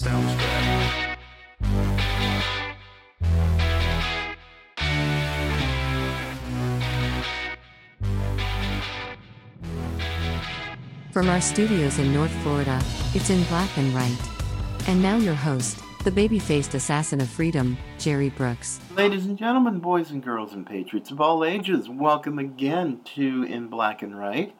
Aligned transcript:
Sounds 0.00 0.34
good. 0.34 1.18
From 11.12 11.28
our 11.28 11.42
studios 11.42 11.98
in 11.98 12.14
North 12.14 12.30
Florida, 12.42 12.80
it's 13.12 13.28
in 13.28 13.42
black 13.44 13.68
and 13.76 13.92
right. 13.92 14.16
And 14.88 15.02
now 15.02 15.18
your 15.18 15.34
host, 15.34 15.78
the 16.04 16.10
baby 16.10 16.38
faced 16.38 16.72
assassin 16.74 17.20
of 17.20 17.28
freedom, 17.28 17.76
Jerry 17.98 18.30
Brooks. 18.30 18.80
Ladies 18.96 19.26
and 19.26 19.36
gentlemen, 19.36 19.80
boys 19.80 20.10
and 20.12 20.22
girls, 20.22 20.54
and 20.54 20.66
patriots 20.66 21.10
of 21.10 21.20
all 21.20 21.44
ages, 21.44 21.90
welcome 21.90 22.38
again 22.38 23.02
to 23.16 23.42
In 23.42 23.68
Black 23.68 24.00
and 24.00 24.18
Right 24.18 24.56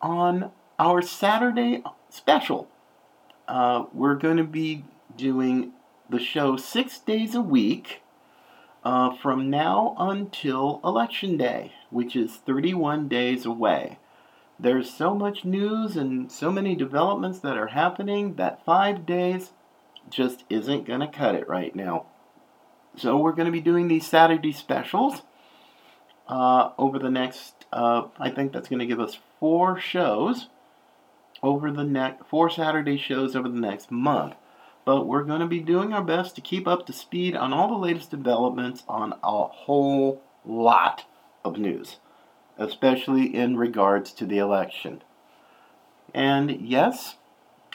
on 0.00 0.52
our 0.78 1.02
Saturday 1.02 1.82
special. 2.10 2.68
Uh, 3.46 3.84
we're 3.92 4.14
going 4.14 4.38
to 4.38 4.44
be 4.44 4.84
doing 5.16 5.72
the 6.08 6.18
show 6.18 6.56
six 6.56 6.98
days 6.98 7.34
a 7.34 7.40
week 7.40 8.02
uh, 8.84 9.14
from 9.16 9.50
now 9.50 9.94
until 9.98 10.80
Election 10.84 11.36
Day, 11.36 11.72
which 11.90 12.16
is 12.16 12.36
31 12.36 13.08
days 13.08 13.44
away. 13.44 13.98
There's 14.58 14.92
so 14.92 15.14
much 15.14 15.44
news 15.44 15.96
and 15.96 16.30
so 16.30 16.50
many 16.50 16.74
developments 16.74 17.40
that 17.40 17.56
are 17.56 17.68
happening 17.68 18.34
that 18.36 18.64
five 18.64 19.04
days 19.04 19.52
just 20.08 20.44
isn't 20.48 20.86
going 20.86 21.00
to 21.00 21.08
cut 21.08 21.34
it 21.34 21.48
right 21.48 21.74
now. 21.74 22.06
So 22.96 23.16
we're 23.16 23.32
going 23.32 23.46
to 23.46 23.52
be 23.52 23.60
doing 23.60 23.88
these 23.88 24.06
Saturday 24.06 24.52
specials 24.52 25.22
uh, 26.28 26.70
over 26.78 26.98
the 26.98 27.10
next. 27.10 27.66
Uh, 27.72 28.04
I 28.18 28.30
think 28.30 28.52
that's 28.52 28.68
going 28.68 28.78
to 28.78 28.86
give 28.86 29.00
us 29.00 29.18
four 29.40 29.78
shows 29.78 30.48
over 31.44 31.70
the 31.70 31.84
next 31.84 32.26
four 32.26 32.48
Saturday 32.48 32.96
shows 32.96 33.36
over 33.36 33.48
the 33.48 33.60
next 33.60 33.90
month. 33.90 34.34
But 34.86 35.06
we're 35.06 35.24
going 35.24 35.40
to 35.40 35.46
be 35.46 35.60
doing 35.60 35.92
our 35.92 36.02
best 36.02 36.34
to 36.34 36.40
keep 36.40 36.66
up 36.66 36.86
to 36.86 36.92
speed 36.92 37.36
on 37.36 37.52
all 37.52 37.68
the 37.68 37.86
latest 37.86 38.10
developments 38.10 38.82
on 38.88 39.12
a 39.22 39.44
whole 39.44 40.22
lot 40.44 41.04
of 41.44 41.58
news, 41.58 41.98
especially 42.58 43.34
in 43.34 43.56
regards 43.56 44.12
to 44.12 44.26
the 44.26 44.38
election. 44.38 45.02
And 46.14 46.50
yes, 46.66 47.16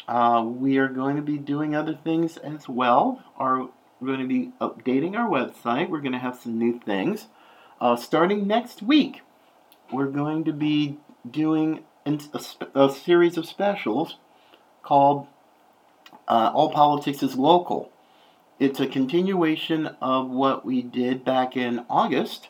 uh, 0.08 0.44
we 0.46 0.78
are 0.78 0.88
going 0.88 1.16
to 1.16 1.22
be 1.22 1.38
doing 1.38 1.76
other 1.76 1.98
things 2.04 2.38
as 2.38 2.68
well. 2.68 3.24
Our, 3.38 3.70
we're 4.00 4.08
going 4.08 4.20
to 4.20 4.28
be 4.28 4.52
updating 4.60 5.16
our 5.16 5.30
website. 5.30 5.90
We're 5.90 6.02
going 6.02 6.14
to 6.14 6.20
have 6.20 6.40
some 6.40 6.58
new 6.58 6.80
things. 6.80 7.28
Uh, 7.80 7.96
starting 7.96 8.48
next 8.48 8.82
week, 8.82 9.22
we're 9.92 10.08
going 10.08 10.44
to 10.46 10.54
be 10.54 10.98
doing 11.30 11.84
a, 12.10 12.80
a 12.80 12.90
series 12.92 13.38
of 13.38 13.46
specials 13.46 14.18
called 14.84 15.28
uh, 16.28 16.52
All 16.54 16.72
Politics 16.72 17.22
is 17.22 17.36
Local. 17.36 17.92
It's 18.60 18.80
a 18.80 18.88
continuation 18.88 19.88
of 20.02 20.30
what 20.30 20.66
we 20.66 20.82
did 20.82 21.24
back 21.24 21.56
in 21.56 21.86
August 21.90 22.50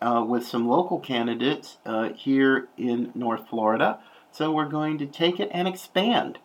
uh, 0.00 0.24
with 0.26 0.44
some 0.46 0.66
local 0.66 0.98
candidates 0.98 1.78
uh, 1.86 2.10
here 2.10 2.68
in 2.76 3.12
North 3.14 3.48
Florida. 3.48 3.98
So 4.32 4.50
we're 4.50 4.68
going 4.68 4.98
to 4.98 5.06
take 5.06 5.38
it 5.38 5.50
and 5.52 5.68
expand 5.68 6.38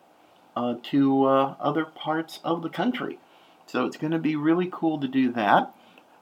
uh, 0.55 0.75
to 0.91 1.25
uh, 1.25 1.55
other 1.59 1.85
parts 1.85 2.39
of 2.43 2.61
the 2.61 2.69
country. 2.69 3.17
So 3.65 3.85
it's 3.85 3.97
going 3.97 4.11
to 4.11 4.19
be 4.19 4.35
really 4.35 4.69
cool 4.71 4.99
to 4.99 5.07
do 5.07 5.31
that. 5.33 5.73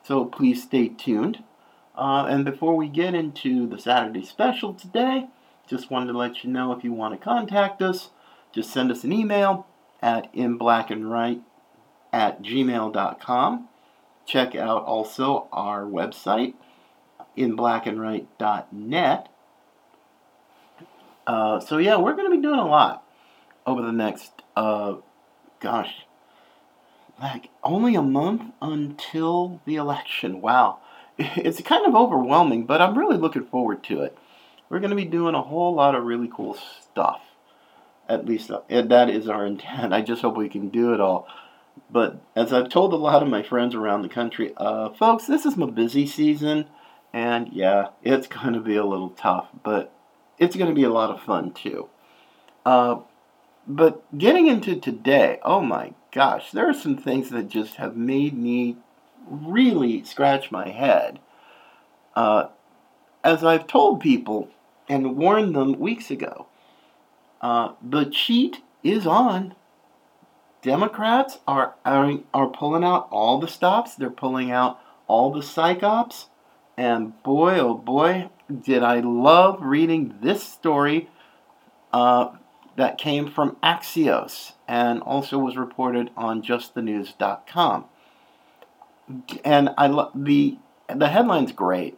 So 0.04 0.26
please 0.26 0.64
stay 0.64 0.90
tuned. 0.90 1.44
Uh, 1.96 2.28
and 2.30 2.46
before 2.46 2.76
we 2.76 2.88
get 2.88 3.16
into 3.16 3.68
the 3.68 3.80
Saturday 3.80 4.24
special 4.24 4.74
today, 4.74 5.28
just 5.68 5.92
wanted 5.92 6.12
to 6.12 6.18
let 6.18 6.44
you 6.44 6.50
know 6.50 6.72
if 6.72 6.84
you 6.84 6.94
want 6.94 7.14
to 7.20 7.24
contact 7.24 7.82
us, 7.82 8.10
just 8.52 8.72
send 8.72 8.92
us 8.92 9.04
an 9.04 9.12
email 9.12 9.68
at 10.02 10.34
inblackandwhite 10.34 11.42
at 12.14 12.42
gmail.com. 12.42 13.68
Check 14.26 14.56
out 14.56 14.84
also 14.84 15.48
our 15.52 15.84
website, 15.84 16.54
inblackandwhite.net. 17.38 19.30
Uh, 21.26 21.60
so 21.60 21.78
yeah, 21.78 21.98
we're 21.98 22.16
going 22.16 22.30
to 22.32 22.36
be 22.36 22.42
doing 22.42 22.60
a 22.60 22.68
lot 22.68 23.04
over 23.66 23.82
the 23.82 23.92
next, 23.92 24.32
uh, 24.56 24.96
gosh, 25.60 26.06
like 27.22 27.50
only 27.64 27.96
a 27.96 28.02
month 28.02 28.54
until 28.62 29.62
the 29.66 29.76
election. 29.76 30.42
Wow. 30.42 30.80
It's 31.20 31.60
kind 31.62 31.86
of 31.88 31.96
overwhelming, 31.96 32.66
but 32.68 32.80
I'm 32.80 32.96
really 32.96 33.18
looking 33.18 33.44
forward 33.46 33.84
to 33.86 34.04
it. 34.04 34.16
We're 34.70 34.80
going 34.80 34.90
to 34.92 34.96
be 34.96 35.06
doing 35.06 35.36
a 35.36 35.42
whole 35.42 35.74
lot 35.74 35.96
of 35.96 36.04
really 36.04 36.30
cool 36.34 36.58
stuff. 36.82 37.22
At 38.10 38.26
least 38.26 38.52
uh, 38.52 38.62
that 38.70 39.10
is 39.10 39.28
our 39.30 39.46
intent. 39.48 39.94
I 39.94 40.02
just 40.02 40.22
hope 40.22 40.38
we 40.38 40.50
can 40.50 40.70
do 40.70 40.94
it 40.94 41.02
all. 41.02 41.28
But 41.90 42.20
as 42.36 42.52
I've 42.52 42.70
told 42.70 42.94
a 42.94 42.98
lot 42.98 43.22
of 43.22 43.30
my 43.30 43.44
friends 43.44 43.76
around 43.76 44.02
the 44.02 44.10
country, 44.10 44.54
uh, 44.58 44.90
folks, 44.90 45.26
this 45.26 45.46
is 45.46 45.56
my 45.56 45.68
busy 45.68 46.06
season. 46.06 46.66
And 47.14 47.50
yeah, 47.52 47.90
it's 48.04 48.28
going 48.28 48.54
to 48.54 48.60
be 48.60 48.76
a 48.76 48.86
little 48.86 49.12
tough, 49.12 49.48
but 49.64 49.94
it's 50.38 50.56
going 50.56 50.70
to 50.70 50.76
be 50.76 50.84
a 50.84 50.90
lot 50.90 51.12
of 51.12 51.22
fun 51.22 51.54
too. 51.54 51.90
Uh, 52.66 53.00
but 53.68 54.18
getting 54.18 54.48
into 54.48 54.80
today, 54.80 55.40
oh 55.44 55.62
my 55.62 55.94
gosh, 56.12 56.52
there 56.52 56.70
are 56.70 56.74
some 56.74 56.98
things 56.98 57.30
that 57.30 57.50
just 57.50 57.76
have 57.76 57.96
made 57.96 58.38
me 58.38 58.78
really 59.30 60.04
scratch 60.04 60.52
my 60.52 60.70
head. 60.70 61.20
Uh, 62.16 62.48
as 63.24 63.44
I've 63.44 63.68
told 63.68 64.00
people 64.00 64.50
and 64.90 65.18
warned 65.18 65.56
them 65.56 65.80
weeks 65.80 66.10
ago, 66.12 66.48
uh, 67.42 67.74
the 67.82 68.06
cheat 68.06 68.62
is 68.84 69.06
on. 69.06 69.56
Democrats 70.62 71.40
are, 71.48 71.76
are 71.86 72.20
are 72.34 72.48
pulling 72.48 72.84
out 72.84 73.08
all 73.12 73.40
the 73.40 73.48
stops. 73.48 73.96
They're 73.96 74.10
pulling 74.10 74.52
out 74.52 74.80
all 75.08 75.32
the 75.32 75.42
psyops. 75.42 76.26
And 76.76 77.22
boy, 77.24 77.60
oh 77.60 77.74
boy, 77.74 78.30
did 78.62 78.84
I 78.84 79.00
love 79.00 79.62
reading 79.62 80.16
this 80.22 80.44
story 80.44 81.10
uh, 81.94 82.30
that 82.76 82.98
came 82.98 83.30
from 83.30 83.58
Axios 83.64 84.54
and 84.68 85.02
also 85.02 85.40
was 85.40 85.58
reported 85.58 86.12
on 86.16 86.42
justthenews.com. 86.44 87.86
And 89.44 89.70
I 89.78 89.88
lo- 89.88 90.12
the 90.14 90.58
the 90.94 91.10
headline's 91.10 91.52
great. 91.52 91.98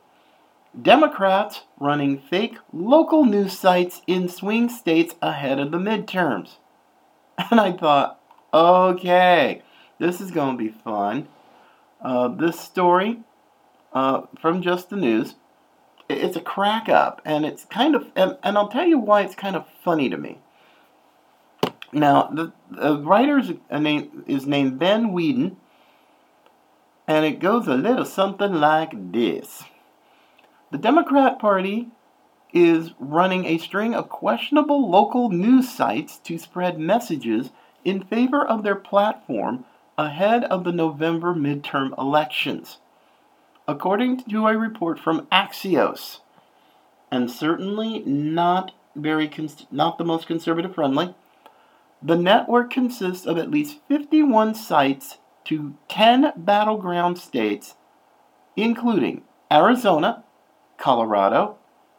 Democrats 0.80 1.62
running 1.80 2.20
fake 2.20 2.58
local 2.72 3.26
news 3.26 3.58
sites 3.58 4.02
in 4.06 4.30
swing 4.30 4.70
states 4.70 5.16
ahead 5.22 5.60
of 5.60 5.72
the 5.72 5.78
midterms. 5.78 6.58
And 7.52 7.60
I 7.60 7.72
thought, 7.72 8.20
okay, 8.54 9.62
this 9.98 10.20
is 10.20 10.32
going 10.32 10.58
to 10.58 10.64
be 10.64 10.70
fun. 10.70 11.28
Uh, 12.02 12.28
this 12.28 12.60
story 12.60 13.20
uh, 13.94 14.24
from 14.40 14.62
Just 14.62 14.90
the 14.90 14.96
News, 14.96 15.36
it's 16.10 16.36
a 16.36 16.42
crack 16.42 16.90
up, 16.90 17.22
and 17.24 17.46
it's 17.46 17.66
kind 17.66 17.96
of, 17.96 18.08
and, 18.16 18.38
and 18.44 18.58
I'll 18.58 18.68
tell 18.68 18.86
you 18.86 18.98
why 18.98 19.22
it's 19.22 19.36
kind 19.36 19.56
of 19.56 19.66
funny 19.84 20.10
to 20.10 20.18
me. 20.18 20.40
Now, 21.92 22.30
the, 22.32 22.52
the 22.70 22.98
writer 22.98 23.40
is, 23.40 23.54
name, 23.72 24.24
is 24.28 24.46
named 24.46 24.80
Ben 24.80 25.12
Whedon, 25.12 25.58
and 27.08 27.26
it 27.26 27.40
goes 27.40 27.68
a 27.68 27.76
little 27.76 28.06
something 28.06 28.54
like 28.54 29.12
this. 29.12 29.64
The 30.72 30.78
Democrat 30.78 31.40
Party 31.40 31.90
is 32.54 32.92
running 33.00 33.46
a 33.46 33.58
string 33.58 33.96
of 33.96 34.10
questionable 34.10 34.88
local 34.88 35.30
news 35.30 35.70
sites 35.70 36.20
to 36.20 36.38
spread 36.38 36.80
messages 36.80 37.50
in 37.84 38.04
favor 38.04 38.46
of 38.46 38.62
their 38.62 38.76
platform 38.76 39.66
ahead 39.98 40.44
of 40.44 40.64
the 40.64 40.72
November 40.72 41.34
midterm 41.34 41.98
elections. 41.98 42.78
According 43.68 44.24
to 44.26 44.48
a 44.48 44.58
report 44.58 45.00
from 45.00 45.26
Axios, 45.32 46.20
and 47.12 47.32
certainly 47.32 48.00
not 48.00 48.72
very 48.96 49.28
cons- 49.28 49.66
not 49.72 49.98
the 49.98 50.06
most 50.06 50.28
conservative 50.28 50.76
friendly, 50.76 51.16
the 52.02 52.16
network 52.16 52.70
consists 52.70 53.26
of 53.26 53.38
at 53.40 53.52
least 53.52 53.80
51 53.88 54.54
sites 54.54 55.18
to 55.46 55.76
10 55.88 56.34
battleground 56.38 57.18
states, 57.18 57.76
including 58.56 59.24
Arizona, 59.52 60.24
Colorado, 60.80 61.58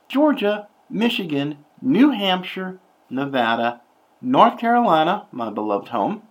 Georgia, 0.08 0.68
Michigan, 0.88 1.64
New 1.80 2.10
Hampshire, 2.10 2.80
Nevada, 3.08 3.80
North 4.20 4.58
Carolina, 4.58 5.26
my 5.30 5.50
beloved 5.50 5.88
home, 5.88 6.22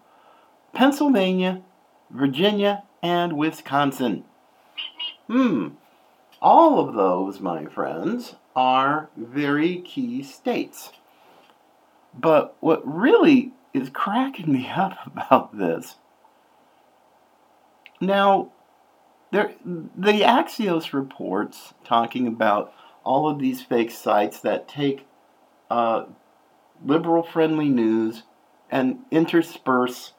Pennsylvania, 0.74 1.62
Virginia, 2.10 2.84
and 3.02 3.34
Wisconsin. 3.34 4.26
Hmm. 5.28 5.70
All 6.42 6.80
of 6.80 6.96
those, 6.96 7.40
my 7.40 7.66
friends, 7.66 8.36
are 8.56 9.10
very 9.16 9.78
key 9.82 10.24
states. 10.24 10.92
But 12.14 12.56
what 12.60 12.82
really 12.86 13.54
is 13.74 13.90
cracking 13.90 14.52
me 14.52 14.70
up 14.76 14.98
about 15.06 15.58
this 15.58 15.96
now, 18.02 18.52
there, 19.32 19.54
the 19.64 20.22
Axios 20.22 20.94
reports 20.94 21.74
talking 21.84 22.28
about 22.28 22.74
all 23.04 23.30
of 23.30 23.40
these 23.40 23.62
fake 23.62 23.92
sites 23.92 24.40
that 24.42 24.68
take 24.68 25.06
uh, 25.70 26.06
liberal 26.84 27.24
friendly 27.24 27.70
news 27.70 28.24
and 28.72 29.00
intersperse 29.12 30.14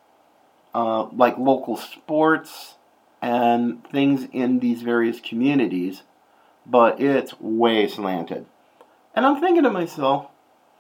uh, 0.74 1.04
like 1.12 1.38
local 1.38 1.76
sports 1.76 2.74
and 3.22 3.84
things 3.88 4.28
in 4.32 4.60
these 4.60 4.82
various 4.82 5.20
communities, 5.20 6.02
but 6.64 7.00
it's 7.00 7.38
way 7.40 7.88
slanted. 7.88 8.46
And 9.14 9.26
I'm 9.26 9.40
thinking 9.40 9.64
to 9.64 9.70
myself, 9.70 10.26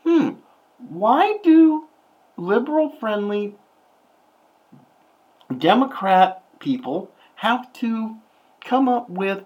hmm, 0.04 0.30
why 0.78 1.38
do 1.42 1.88
liberal 2.36 2.90
friendly 2.98 3.54
Democrat 5.56 6.42
people 6.60 7.10
have 7.40 7.72
to 7.72 8.16
come 8.62 8.86
up 8.86 9.08
with 9.08 9.44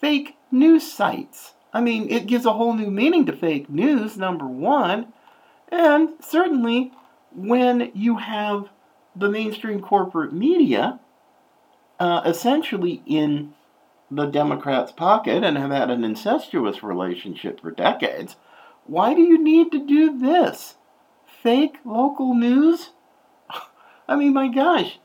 fake 0.00 0.36
news 0.50 0.90
sites? 0.90 1.54
I 1.72 1.80
mean, 1.80 2.10
it 2.10 2.26
gives 2.26 2.44
a 2.44 2.52
whole 2.52 2.72
new 2.72 2.90
meaning 2.90 3.26
to 3.26 3.32
fake 3.32 3.70
news, 3.70 4.16
number 4.16 4.44
one. 4.44 5.12
And 5.68 6.10
certainly, 6.20 6.90
when 7.32 7.92
you 7.94 8.16
have 8.16 8.70
the 9.14 9.28
mainstream 9.28 9.80
corporate 9.80 10.32
media 10.32 10.98
uh, 12.00 12.22
essentially 12.24 13.02
in 13.06 13.54
the 14.10 14.26
Democrats' 14.26 14.90
pocket 14.90 15.44
and 15.44 15.56
have 15.56 15.70
had 15.70 15.90
an 15.90 16.02
incestuous 16.02 16.82
relationship 16.82 17.60
for 17.60 17.70
decades, 17.70 18.34
why 18.84 19.14
do 19.14 19.20
you 19.20 19.40
need 19.40 19.70
to 19.70 19.86
do 19.86 20.18
this? 20.18 20.74
Fake 21.24 21.76
local 21.84 22.34
news? 22.34 22.90
I 24.08 24.16
mean, 24.16 24.32
my 24.32 24.48
gosh, 24.48 24.98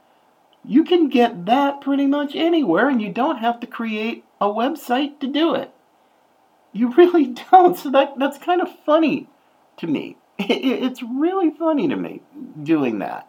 you 0.66 0.84
can 0.84 1.10
get 1.10 1.46
that 1.46 1.82
pretty 1.82 2.08
much 2.08 2.36
anywhere 2.36 2.90
and 2.90 3.02
you 3.02 3.12
don't 3.12 3.40
have 3.40 3.60
to 3.60 3.68
create 3.68 4.24
a 4.40 4.48
website 4.48 5.20
to 5.20 5.28
do 5.28 5.54
it. 5.54 5.72
You 6.72 6.94
really 6.94 7.26
don't. 7.52 7.78
So 7.78 7.92
that, 7.92 8.18
that's 8.18 8.38
kind 8.38 8.62
of 8.62 8.70
funny 8.86 9.30
to 9.78 9.88
me. 9.88 10.18
It's 10.40 11.04
really 11.04 11.52
funny 11.52 11.88
to 11.88 11.96
me 11.96 12.22
doing 12.62 13.00
that. 13.00 13.28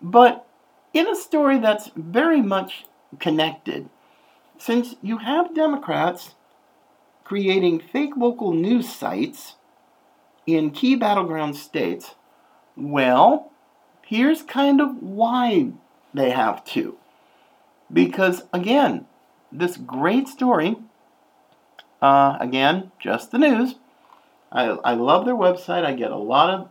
But 0.00 0.46
in 0.94 1.08
a 1.08 1.16
story 1.16 1.58
that's 1.58 1.90
very 1.96 2.40
much 2.40 2.86
connected, 3.18 3.88
since 4.56 4.94
you 5.02 5.18
have 5.18 5.54
Democrats 5.54 6.34
creating 7.24 7.80
fake 7.80 8.16
local 8.16 8.52
news 8.52 8.88
sites 8.88 9.56
in 10.46 10.70
key 10.70 10.94
battleground 10.94 11.56
states, 11.56 12.14
well, 12.76 13.50
here's 14.02 14.42
kind 14.42 14.80
of 14.80 15.02
why 15.02 15.72
they 16.18 16.30
have 16.30 16.64
to. 16.64 16.96
Because, 17.92 18.42
again, 18.52 19.06
this 19.50 19.76
great 19.76 20.28
story, 20.28 20.76
uh, 22.02 22.36
again, 22.40 22.92
just 22.98 23.30
the 23.30 23.38
news. 23.38 23.76
I, 24.52 24.64
I 24.84 24.94
love 24.94 25.24
their 25.24 25.34
website. 25.34 25.84
I 25.84 25.94
get 25.94 26.10
a 26.10 26.16
lot 26.16 26.50
of, 26.50 26.70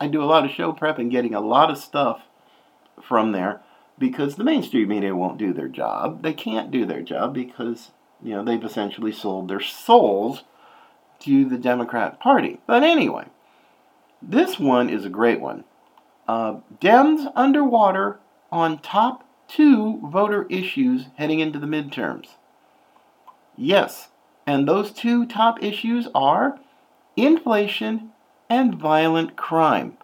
I 0.00 0.08
do 0.08 0.22
a 0.22 0.26
lot 0.26 0.44
of 0.44 0.50
show 0.50 0.72
prep 0.72 0.98
and 0.98 1.10
getting 1.10 1.34
a 1.34 1.40
lot 1.40 1.70
of 1.70 1.78
stuff 1.78 2.22
from 3.00 3.32
there 3.32 3.60
because 3.98 4.36
the 4.36 4.44
mainstream 4.44 4.88
media 4.88 5.14
won't 5.14 5.38
do 5.38 5.52
their 5.52 5.68
job. 5.68 6.22
They 6.22 6.32
can't 6.32 6.70
do 6.70 6.84
their 6.84 7.02
job 7.02 7.34
because, 7.34 7.90
you 8.22 8.34
know, 8.34 8.44
they've 8.44 8.64
essentially 8.64 9.12
sold 9.12 9.48
their 9.48 9.60
souls 9.60 10.42
to 11.20 11.44
the 11.44 11.58
Democrat 11.58 12.18
Party. 12.18 12.60
But 12.66 12.82
anyway, 12.82 13.26
this 14.20 14.58
one 14.58 14.90
is 14.90 15.04
a 15.04 15.10
great 15.10 15.40
one. 15.40 15.64
Uh, 16.26 16.56
Dems 16.80 17.30
underwater 17.34 18.18
on 18.52 18.78
top 18.78 19.26
two 19.48 19.98
voter 20.04 20.46
issues 20.48 21.06
heading 21.16 21.40
into 21.40 21.58
the 21.58 21.66
midterms. 21.66 22.28
Yes, 23.56 24.10
and 24.46 24.68
those 24.68 24.92
two 24.92 25.26
top 25.26 25.62
issues 25.62 26.08
are 26.14 26.60
inflation 27.16 28.12
and 28.48 28.74
violent 28.74 29.36
crime. 29.36 29.96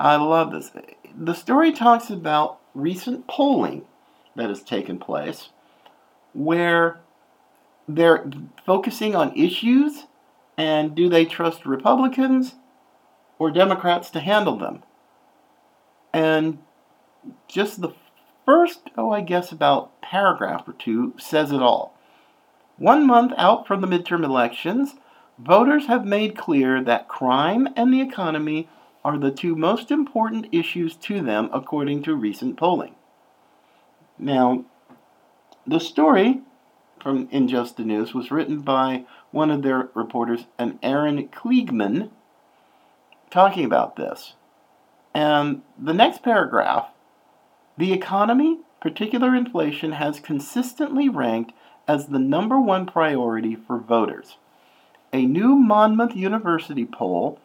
I 0.00 0.16
love 0.16 0.50
this. 0.52 0.72
The 1.16 1.34
story 1.34 1.72
talks 1.72 2.10
about 2.10 2.58
recent 2.74 3.26
polling 3.28 3.84
that 4.34 4.48
has 4.48 4.62
taken 4.62 4.98
place 4.98 5.50
where 6.32 7.00
they're 7.86 8.28
focusing 8.66 9.14
on 9.14 9.36
issues 9.36 10.04
and 10.56 10.94
do 10.94 11.08
they 11.08 11.24
trust 11.24 11.66
Republicans 11.66 12.54
or 13.38 13.50
Democrats 13.50 14.10
to 14.10 14.20
handle 14.20 14.56
them? 14.56 14.82
And 16.12 16.58
just 17.48 17.80
the 17.80 17.92
first, 18.44 18.90
oh, 18.96 19.10
I 19.10 19.20
guess 19.20 19.52
about 19.52 20.00
paragraph 20.02 20.68
or 20.68 20.72
two 20.72 21.14
says 21.18 21.52
it 21.52 21.62
all. 21.62 21.96
One 22.76 23.06
month 23.06 23.32
out 23.36 23.66
from 23.66 23.80
the 23.80 23.86
midterm 23.86 24.24
elections, 24.24 24.94
voters 25.38 25.86
have 25.86 26.04
made 26.04 26.36
clear 26.36 26.82
that 26.82 27.08
crime 27.08 27.68
and 27.76 27.92
the 27.92 28.00
economy 28.00 28.68
are 29.04 29.18
the 29.18 29.30
two 29.30 29.54
most 29.54 29.90
important 29.90 30.46
issues 30.52 30.96
to 30.96 31.20
them 31.20 31.50
according 31.52 32.02
to 32.02 32.14
recent 32.14 32.56
polling. 32.56 32.94
Now, 34.18 34.64
the 35.66 35.80
story 35.80 36.40
from 37.02 37.28
In 37.30 37.48
Just 37.48 37.76
the 37.76 37.84
News 37.84 38.14
was 38.14 38.30
written 38.30 38.60
by 38.60 39.04
one 39.30 39.50
of 39.50 39.62
their 39.62 39.90
reporters, 39.94 40.46
an 40.58 40.78
Aaron 40.82 41.28
Kliegman, 41.28 42.10
talking 43.30 43.64
about 43.64 43.96
this. 43.96 44.34
And 45.12 45.62
the 45.78 45.92
next 45.92 46.22
paragraph 46.22 46.88
the 47.76 47.92
economy, 47.92 48.60
particular 48.80 49.34
inflation, 49.34 49.92
has 49.92 50.20
consistently 50.20 51.08
ranked 51.08 51.52
as 51.86 52.06
the 52.06 52.18
number 52.18 52.60
one 52.60 52.86
priority 52.86 53.54
for 53.54 53.78
voters. 53.78 54.36
A 55.12 55.26
new 55.26 55.54
Monmouth 55.54 56.16
University 56.16 56.84
poll 56.84 57.38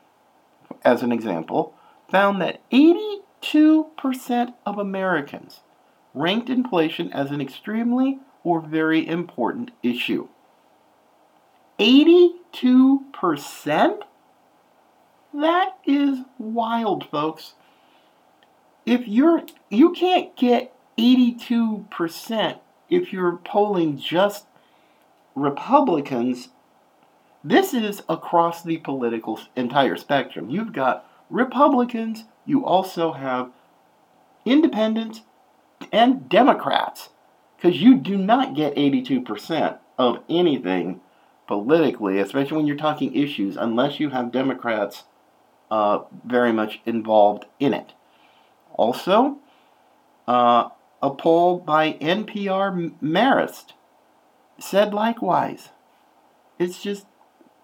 as 0.84 1.04
an 1.04 1.12
example, 1.12 1.76
found 2.10 2.42
that 2.42 2.62
82% 2.72 4.54
of 4.66 4.78
Americans 4.78 5.60
ranked 6.14 6.50
inflation 6.50 7.12
as 7.14 7.32
an 7.32 7.42
extremely 7.42 8.20
or 8.44 8.62
very 8.62 9.08
important 9.08 9.72
issue. 9.84 10.28
82%? 11.80 14.00
That 15.34 15.78
is 15.86 16.20
wild, 16.38 17.10
folks. 17.10 17.54
If 18.90 19.08
you're 19.08 19.44
you 19.70 19.92
can't 19.92 20.36
get 20.36 20.74
82% 20.98 22.60
if 22.90 23.14
you're 23.14 23.38
polling 23.38 24.00
just 24.00 24.48
Republicans 25.36 26.50
this 27.44 27.72
is 27.74 28.02
across 28.10 28.64
the 28.64 28.78
political 28.78 29.40
entire 29.56 29.96
spectrum. 29.96 30.50
You've 30.50 30.74
got 30.74 31.06
Republicans, 31.30 32.24
you 32.48 32.66
also 32.66 33.14
have 33.14 33.52
independents 34.44 35.22
and 35.92 36.28
Democrats, 36.28 37.10
because 37.56 37.82
you 37.82 37.96
do 37.96 38.18
not 38.18 38.56
get 38.56 38.76
82% 38.76 39.78
of 40.00 40.24
anything 40.28 41.00
politically, 41.48 42.20
especially 42.20 42.58
when 42.58 42.68
you're 42.68 42.76
talking 42.76 43.16
issues, 43.16 43.56
unless 43.56 44.00
you 44.00 44.10
have 44.10 44.32
Democrats 44.32 45.04
uh, 45.72 46.00
very 46.26 46.52
much 46.52 46.82
involved 46.86 47.46
in 47.60 47.74
it. 47.74 47.94
Also, 48.80 49.40
uh, 50.26 50.70
a 51.02 51.10
poll 51.10 51.60
by 51.60 51.98
NPR 52.00 52.94
Marist 53.04 53.74
said 54.58 54.94
likewise. 54.94 55.72
It's 56.58 56.82
just 56.82 57.06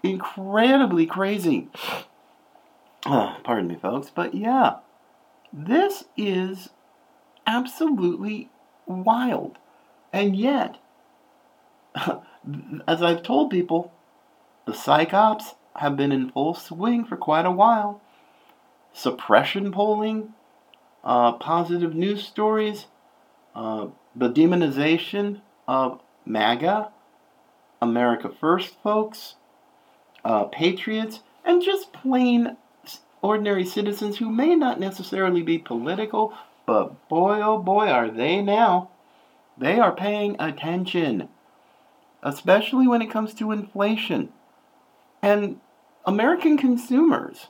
incredibly 0.04 1.06
crazy. 1.06 1.70
Uh, 3.06 3.38
pardon 3.46 3.70
me, 3.70 3.76
folks, 3.76 4.12
but 4.14 4.34
yeah, 4.34 4.80
this 5.54 6.04
is 6.18 6.72
absolutely 7.48 8.50
wild. 8.86 9.58
And 10.12 10.36
yet, 10.36 10.80
as 12.90 13.02
I've 13.02 13.24
told 13.24 13.52
people, 13.52 13.94
the 14.66 14.74
psyops 14.74 15.56
have 15.78 15.96
been 15.96 16.12
in 16.12 16.30
full 16.30 16.56
swing 16.56 17.06
for 17.06 17.16
quite 17.16 17.46
a 17.46 17.52
while. 17.52 18.02
Suppression 18.92 19.72
polling, 19.72 20.34
uh, 21.06 21.34
positive 21.34 21.94
news 21.94 22.26
stories, 22.26 22.88
uh, 23.56 23.88
the 24.16 24.30
demonization 24.30 25.42
of 25.68 26.02
MAGA, 26.26 26.92
America 27.82 28.32
First 28.40 28.76
folks, 28.82 29.36
uh, 30.24 30.46
patriots, 30.46 31.22
and 31.44 31.62
just 31.62 31.94
plain 31.94 32.58
ordinary 33.22 33.66
citizens 33.66 34.18
who 34.18 34.30
may 34.30 34.56
not 34.56 34.80
necessarily 34.80 35.42
be 35.42 35.58
political, 35.58 36.34
but 36.66 37.08
boy 37.08 37.42
oh 37.42 37.60
boy 37.60 37.88
are 37.88 38.10
they 38.10 38.42
now. 38.42 38.90
They 39.58 39.80
are 39.80 39.96
paying 39.96 40.36
attention, 40.40 41.30
especially 42.24 42.88
when 42.88 43.02
it 43.02 43.12
comes 43.12 43.34
to 43.36 43.52
inflation. 43.52 44.30
And 45.22 45.60
American 46.06 46.58
consumers 46.58 47.48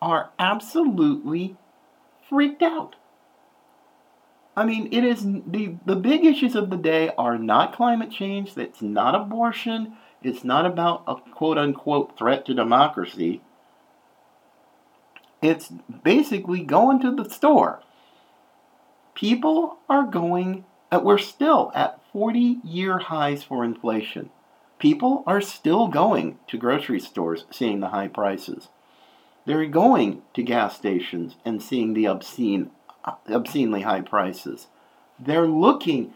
are 0.00 0.30
absolutely 0.38 1.56
freaked 2.28 2.62
out. 2.62 2.96
I 4.56 4.64
mean, 4.64 4.88
it 4.92 5.04
is 5.04 5.22
the, 5.22 5.76
the 5.86 5.96
big 5.96 6.24
issues 6.24 6.56
of 6.56 6.70
the 6.70 6.76
day 6.76 7.10
are 7.16 7.38
not 7.38 7.76
climate 7.76 8.10
change, 8.10 8.54
that's 8.54 8.82
not 8.82 9.14
abortion, 9.14 9.96
it's 10.22 10.42
not 10.42 10.66
about 10.66 11.04
a 11.06 11.14
quote 11.32 11.58
unquote 11.58 12.18
threat 12.18 12.44
to 12.46 12.54
democracy. 12.54 13.40
It's 15.40 15.70
basically 16.02 16.64
going 16.64 17.00
to 17.02 17.14
the 17.14 17.30
store 17.30 17.82
People 19.18 19.78
are 19.88 20.04
going, 20.04 20.64
uh, 20.92 21.00
we're 21.02 21.18
still 21.18 21.72
at 21.74 21.98
40 22.12 22.60
year 22.62 22.98
highs 22.98 23.42
for 23.42 23.64
inflation. 23.64 24.30
People 24.78 25.24
are 25.26 25.40
still 25.40 25.88
going 25.88 26.38
to 26.46 26.56
grocery 26.56 27.00
stores 27.00 27.44
seeing 27.50 27.80
the 27.80 27.88
high 27.88 28.06
prices. 28.06 28.68
They're 29.48 29.64
going 29.64 30.20
to 30.34 30.42
gas 30.42 30.76
stations 30.76 31.36
and 31.42 31.62
seeing 31.62 31.94
the 31.94 32.04
obscene, 32.04 32.70
obscenely 33.26 33.80
high 33.80 34.02
prices. 34.02 34.66
They're 35.18 35.46
looking 35.46 36.12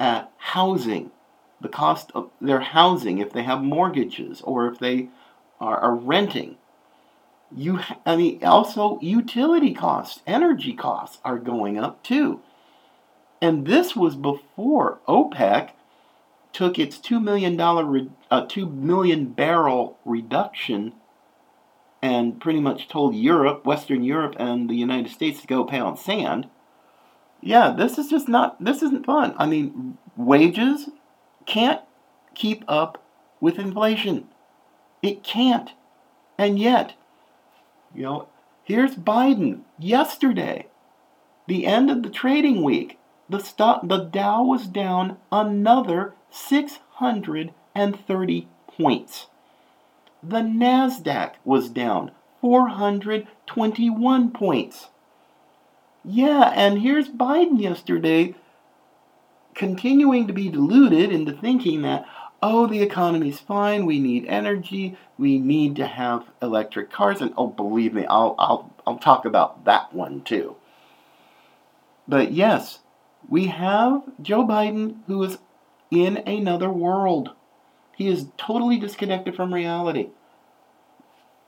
at 0.00 0.32
housing, 0.38 1.12
the 1.60 1.68
cost 1.68 2.10
of 2.16 2.30
their 2.40 2.58
housing, 2.58 3.18
if 3.18 3.32
they 3.32 3.44
have 3.44 3.62
mortgages 3.62 4.40
or 4.40 4.66
if 4.66 4.80
they 4.80 5.10
are, 5.60 5.78
are 5.78 5.94
renting. 5.94 6.56
You, 7.54 7.78
I 8.04 8.16
mean, 8.16 8.42
also 8.42 8.98
utility 9.00 9.72
costs, 9.72 10.22
energy 10.26 10.72
costs 10.72 11.20
are 11.24 11.38
going 11.38 11.78
up 11.78 12.02
too. 12.02 12.40
And 13.40 13.68
this 13.68 13.94
was 13.94 14.16
before 14.16 14.98
OPEC 15.06 15.70
took 16.52 16.80
its 16.80 16.98
two 16.98 17.20
million 17.20 17.56
dollar, 17.56 18.08
uh, 18.32 18.46
two 18.48 18.66
million 18.66 19.26
barrel 19.26 19.96
reduction, 20.04 20.94
and 22.04 22.38
pretty 22.38 22.60
much 22.60 22.86
told 22.86 23.14
Europe, 23.14 23.64
Western 23.64 24.04
Europe, 24.04 24.36
and 24.38 24.68
the 24.68 24.74
United 24.74 25.10
States 25.10 25.40
to 25.40 25.46
go 25.46 25.64
pound 25.64 25.98
sand. 25.98 26.50
Yeah, 27.40 27.74
this 27.74 27.96
is 27.96 28.10
just 28.10 28.28
not. 28.28 28.62
This 28.62 28.82
isn't 28.82 29.06
fun. 29.06 29.34
I 29.38 29.46
mean, 29.46 29.96
wages 30.14 30.90
can't 31.46 31.80
keep 32.34 32.62
up 32.68 33.02
with 33.40 33.58
inflation. 33.58 34.28
It 35.02 35.24
can't. 35.24 35.70
And 36.36 36.58
yet, 36.58 36.92
you 37.94 38.02
know, 38.02 38.28
here's 38.64 38.96
Biden 38.96 39.60
yesterday, 39.78 40.66
the 41.48 41.64
end 41.64 41.90
of 41.90 42.02
the 42.02 42.10
trading 42.10 42.62
week. 42.62 42.98
The 43.30 43.40
stock, 43.40 43.88
the 43.88 44.04
Dow 44.04 44.42
was 44.42 44.66
down 44.66 45.16
another 45.32 46.12
630 46.30 48.48
points. 48.66 49.28
The 50.26 50.40
Nasdaq 50.40 51.34
was 51.44 51.68
down 51.68 52.10
421 52.40 54.30
points. 54.30 54.88
Yeah, 56.02 56.50
and 56.54 56.80
here's 56.80 57.08
Biden 57.10 57.60
yesterday 57.60 58.34
continuing 59.54 60.26
to 60.26 60.32
be 60.32 60.48
deluded 60.48 61.12
into 61.12 61.32
thinking 61.32 61.82
that, 61.82 62.06
oh, 62.42 62.66
the 62.66 62.80
economy's 62.80 63.38
fine, 63.38 63.84
we 63.84 63.98
need 63.98 64.24
energy, 64.26 64.96
we 65.18 65.38
need 65.38 65.76
to 65.76 65.86
have 65.86 66.24
electric 66.40 66.90
cars, 66.90 67.20
and 67.20 67.34
oh, 67.36 67.48
believe 67.48 67.92
me, 67.92 68.06
I'll, 68.06 68.34
I'll, 68.38 68.74
I'll 68.86 68.98
talk 68.98 69.26
about 69.26 69.66
that 69.66 69.92
one 69.92 70.22
too. 70.22 70.56
But 72.08 72.32
yes, 72.32 72.80
we 73.28 73.46
have 73.48 74.02
Joe 74.22 74.44
Biden 74.46 74.96
who 75.06 75.22
is 75.22 75.38
in 75.90 76.16
another 76.26 76.70
world. 76.70 77.30
He 77.96 78.08
is 78.08 78.26
totally 78.36 78.78
disconnected 78.78 79.34
from 79.34 79.54
reality. 79.54 80.08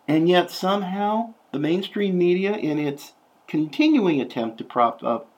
And 0.08 0.28
yet, 0.28 0.50
somehow, 0.50 1.34
the 1.52 1.58
mainstream 1.58 2.16
media, 2.16 2.52
in 2.52 2.78
its 2.78 3.12
continuing 3.48 4.20
attempt 4.20 4.58
to 4.58 4.64
prop 4.64 5.02
up 5.02 5.28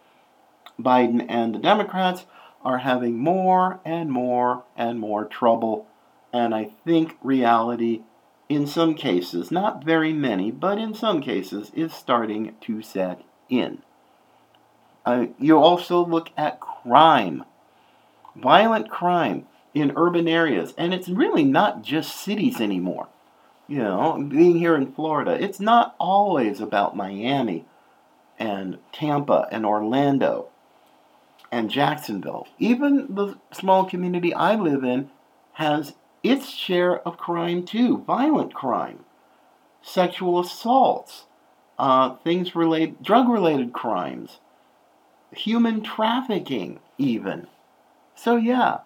Biden 0.80 1.24
and 1.28 1.54
the 1.54 1.58
Democrats, 1.58 2.26
are 2.62 2.78
having 2.78 3.16
more 3.16 3.80
and 3.84 4.10
more 4.10 4.64
and 4.76 4.98
more 4.98 5.24
trouble. 5.24 5.86
And 6.32 6.54
I 6.54 6.72
think 6.84 7.16
reality, 7.22 8.02
in 8.48 8.66
some 8.66 8.94
cases, 8.94 9.50
not 9.50 9.84
very 9.84 10.12
many, 10.12 10.50
but 10.50 10.78
in 10.78 10.92
some 10.92 11.22
cases, 11.22 11.70
is 11.74 11.94
starting 11.94 12.54
to 12.62 12.82
set 12.82 13.22
in. 13.48 13.82
Uh, 15.06 15.26
you 15.38 15.56
also 15.56 16.04
look 16.04 16.30
at 16.36 16.60
crime, 16.60 17.44
violent 18.36 18.90
crime 18.90 19.46
in 19.74 19.92
urban 19.96 20.28
areas, 20.28 20.74
and 20.76 20.94
it's 20.94 21.08
really 21.08 21.44
not 21.44 21.82
just 21.82 22.16
cities 22.16 22.60
anymore. 22.60 23.08
You 23.66 23.78
know, 23.78 24.26
being 24.28 24.58
here 24.58 24.74
in 24.74 24.92
Florida, 24.92 25.32
it's 25.32 25.60
not 25.60 25.94
always 25.98 26.60
about 26.60 26.96
Miami 26.96 27.66
and 28.38 28.78
Tampa 28.92 29.46
and 29.50 29.66
Orlando 29.66 30.48
and 31.52 31.70
Jacksonville. 31.70 32.48
Even 32.58 33.14
the 33.14 33.36
small 33.52 33.84
community 33.84 34.32
I 34.32 34.54
live 34.54 34.84
in 34.84 35.10
has 35.54 35.94
its 36.22 36.48
share 36.48 37.00
of 37.00 37.18
crime 37.18 37.64
too 37.64 37.98
violent 38.06 38.54
crime, 38.54 39.04
sexual 39.82 40.40
assaults, 40.40 41.26
uh, 41.78 42.14
things 42.16 42.56
related, 42.56 43.02
drug 43.02 43.28
related 43.28 43.72
crimes, 43.72 44.38
human 45.30 45.82
trafficking, 45.82 46.80
even. 46.96 47.46
So, 48.14 48.36
yeah, 48.36 48.78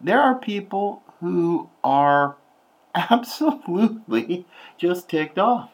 there 0.00 0.20
are 0.20 0.34
people 0.34 1.02
who 1.20 1.70
are 1.82 2.36
absolutely 2.94 4.46
just 4.78 5.08
ticked 5.08 5.38
off. 5.38 5.70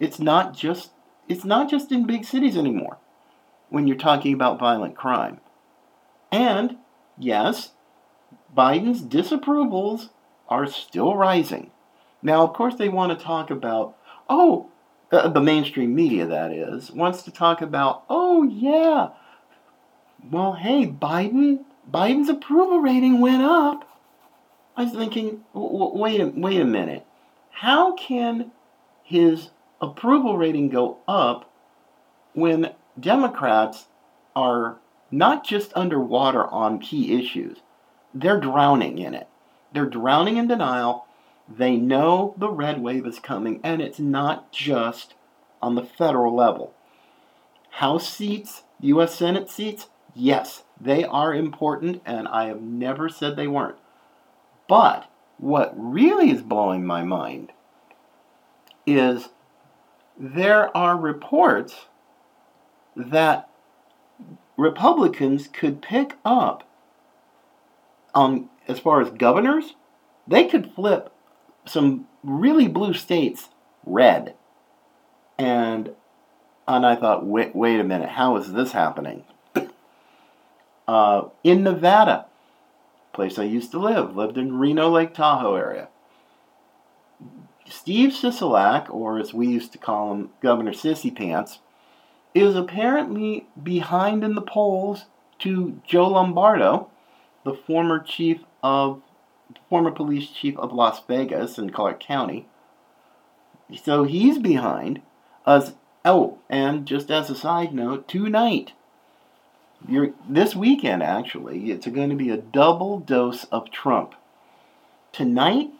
It's 0.00 0.18
not 0.18 0.56
just 0.56 0.90
it's 1.28 1.44
not 1.44 1.70
just 1.70 1.92
in 1.92 2.06
big 2.06 2.24
cities 2.24 2.56
anymore 2.56 2.98
when 3.68 3.86
you're 3.86 3.96
talking 3.96 4.34
about 4.34 4.58
violent 4.58 4.96
crime. 4.96 5.40
And, 6.30 6.76
yes, 7.18 7.72
Biden's 8.54 9.02
disapprovals 9.02 10.10
are 10.48 10.66
still 10.66 11.16
rising. 11.16 11.70
Now, 12.22 12.42
of 12.42 12.52
course, 12.52 12.74
they 12.74 12.88
want 12.88 13.18
to 13.18 13.24
talk 13.24 13.50
about, 13.50 13.96
oh, 14.28 14.70
the 15.10 15.40
mainstream 15.40 15.94
media, 15.94 16.26
that 16.26 16.52
is, 16.52 16.90
wants 16.90 17.22
to 17.22 17.30
talk 17.30 17.60
about, 17.60 18.04
oh, 18.08 18.42
yeah, 18.42 19.08
well, 20.30 20.52
hey, 20.52 20.86
Biden, 20.86 21.64
Biden's 21.90 22.28
approval 22.28 22.80
rating 22.80 23.20
went 23.20 23.42
up. 23.42 23.88
I 24.76 24.84
was 24.84 24.92
thinking, 24.92 25.44
wait 25.52 26.20
a, 26.20 26.26
wait 26.28 26.60
a 26.60 26.64
minute. 26.64 27.06
How 27.50 27.94
can 27.94 28.52
his 29.02 29.50
approval 29.80 30.38
rating 30.38 30.68
go 30.68 30.98
up 31.06 31.50
when 32.34 32.72
Democrats 32.98 33.86
are 34.34 34.78
not 35.10 35.44
just 35.44 35.72
underwater 35.76 36.46
on 36.46 36.78
key 36.78 37.18
issues, 37.18 37.58
they're 38.14 38.40
drowning 38.40 38.98
in 38.98 39.14
it. 39.14 39.28
They're 39.72 39.86
drowning 39.86 40.36
in 40.36 40.48
denial. 40.48 41.06
They 41.48 41.76
know 41.76 42.34
the 42.38 42.48
red 42.48 42.80
wave 42.80 43.06
is 43.06 43.18
coming, 43.18 43.60
and 43.62 43.82
it's 43.82 43.98
not 43.98 44.52
just 44.52 45.14
on 45.60 45.74
the 45.74 45.84
federal 45.84 46.34
level. 46.34 46.74
House 47.70 48.08
seats, 48.08 48.62
U.S. 48.80 49.14
Senate 49.14 49.50
seats, 49.50 49.88
yes, 50.14 50.62
they 50.82 51.04
are 51.04 51.32
important, 51.32 52.02
and 52.04 52.26
I 52.26 52.46
have 52.46 52.60
never 52.60 53.08
said 53.08 53.36
they 53.36 53.46
weren't. 53.46 53.78
But 54.68 55.08
what 55.38 55.72
really 55.76 56.30
is 56.30 56.42
blowing 56.42 56.84
my 56.84 57.04
mind 57.04 57.52
is 58.84 59.28
there 60.18 60.76
are 60.76 60.96
reports 60.96 61.86
that 62.96 63.48
Republicans 64.56 65.46
could 65.48 65.82
pick 65.82 66.16
up 66.24 66.68
on 68.14 68.48
as 68.66 68.80
far 68.80 69.00
as 69.00 69.10
governors, 69.10 69.74
they 70.26 70.46
could 70.46 70.72
flip 70.74 71.12
some 71.64 72.06
really 72.22 72.66
blue 72.68 72.92
states 72.92 73.50
red. 73.86 74.34
And 75.38 75.94
and 76.66 76.86
I 76.86 76.96
thought, 76.96 77.26
wait, 77.26 77.54
wait 77.54 77.80
a 77.80 77.84
minute, 77.84 78.10
how 78.10 78.36
is 78.36 78.52
this 78.52 78.72
happening? 78.72 79.24
Uh, 80.88 81.28
in 81.44 81.62
Nevada, 81.62 82.26
place 83.12 83.38
I 83.38 83.44
used 83.44 83.70
to 83.72 83.78
live, 83.78 84.16
lived 84.16 84.38
in 84.38 84.58
Reno 84.58 84.90
Lake 84.90 85.14
Tahoe 85.14 85.54
area. 85.54 85.88
Steve 87.68 88.10
Sisolak, 88.10 88.92
or 88.92 89.18
as 89.18 89.32
we 89.32 89.46
used 89.46 89.72
to 89.72 89.78
call 89.78 90.12
him, 90.12 90.30
Governor 90.40 90.72
Sissy 90.72 91.14
Pants, 91.14 91.60
is 92.34 92.56
apparently 92.56 93.46
behind 93.62 94.24
in 94.24 94.34
the 94.34 94.42
polls 94.42 95.06
to 95.40 95.80
Joe 95.86 96.08
Lombardo, 96.08 96.90
the 97.44 97.54
former 97.54 97.98
chief 97.98 98.40
of 98.62 99.02
former 99.68 99.90
police 99.90 100.28
chief 100.28 100.56
of 100.58 100.72
Las 100.72 101.02
Vegas 101.06 101.58
and 101.58 101.72
Clark 101.72 102.00
County. 102.00 102.46
So 103.82 104.04
he's 104.04 104.38
behind 104.38 105.02
us. 105.44 105.72
Oh, 106.04 106.38
and 106.48 106.86
just 106.86 107.10
as 107.10 107.30
a 107.30 107.34
side 107.34 107.72
note, 107.72 108.08
tonight, 108.08 108.72
you're, 109.88 110.10
this 110.28 110.54
weekend 110.54 111.02
actually, 111.02 111.70
it's 111.70 111.86
going 111.86 112.10
to 112.10 112.16
be 112.16 112.30
a 112.30 112.36
double 112.36 112.98
dose 113.00 113.44
of 113.44 113.70
Trump. 113.70 114.14
Tonight, 115.12 115.70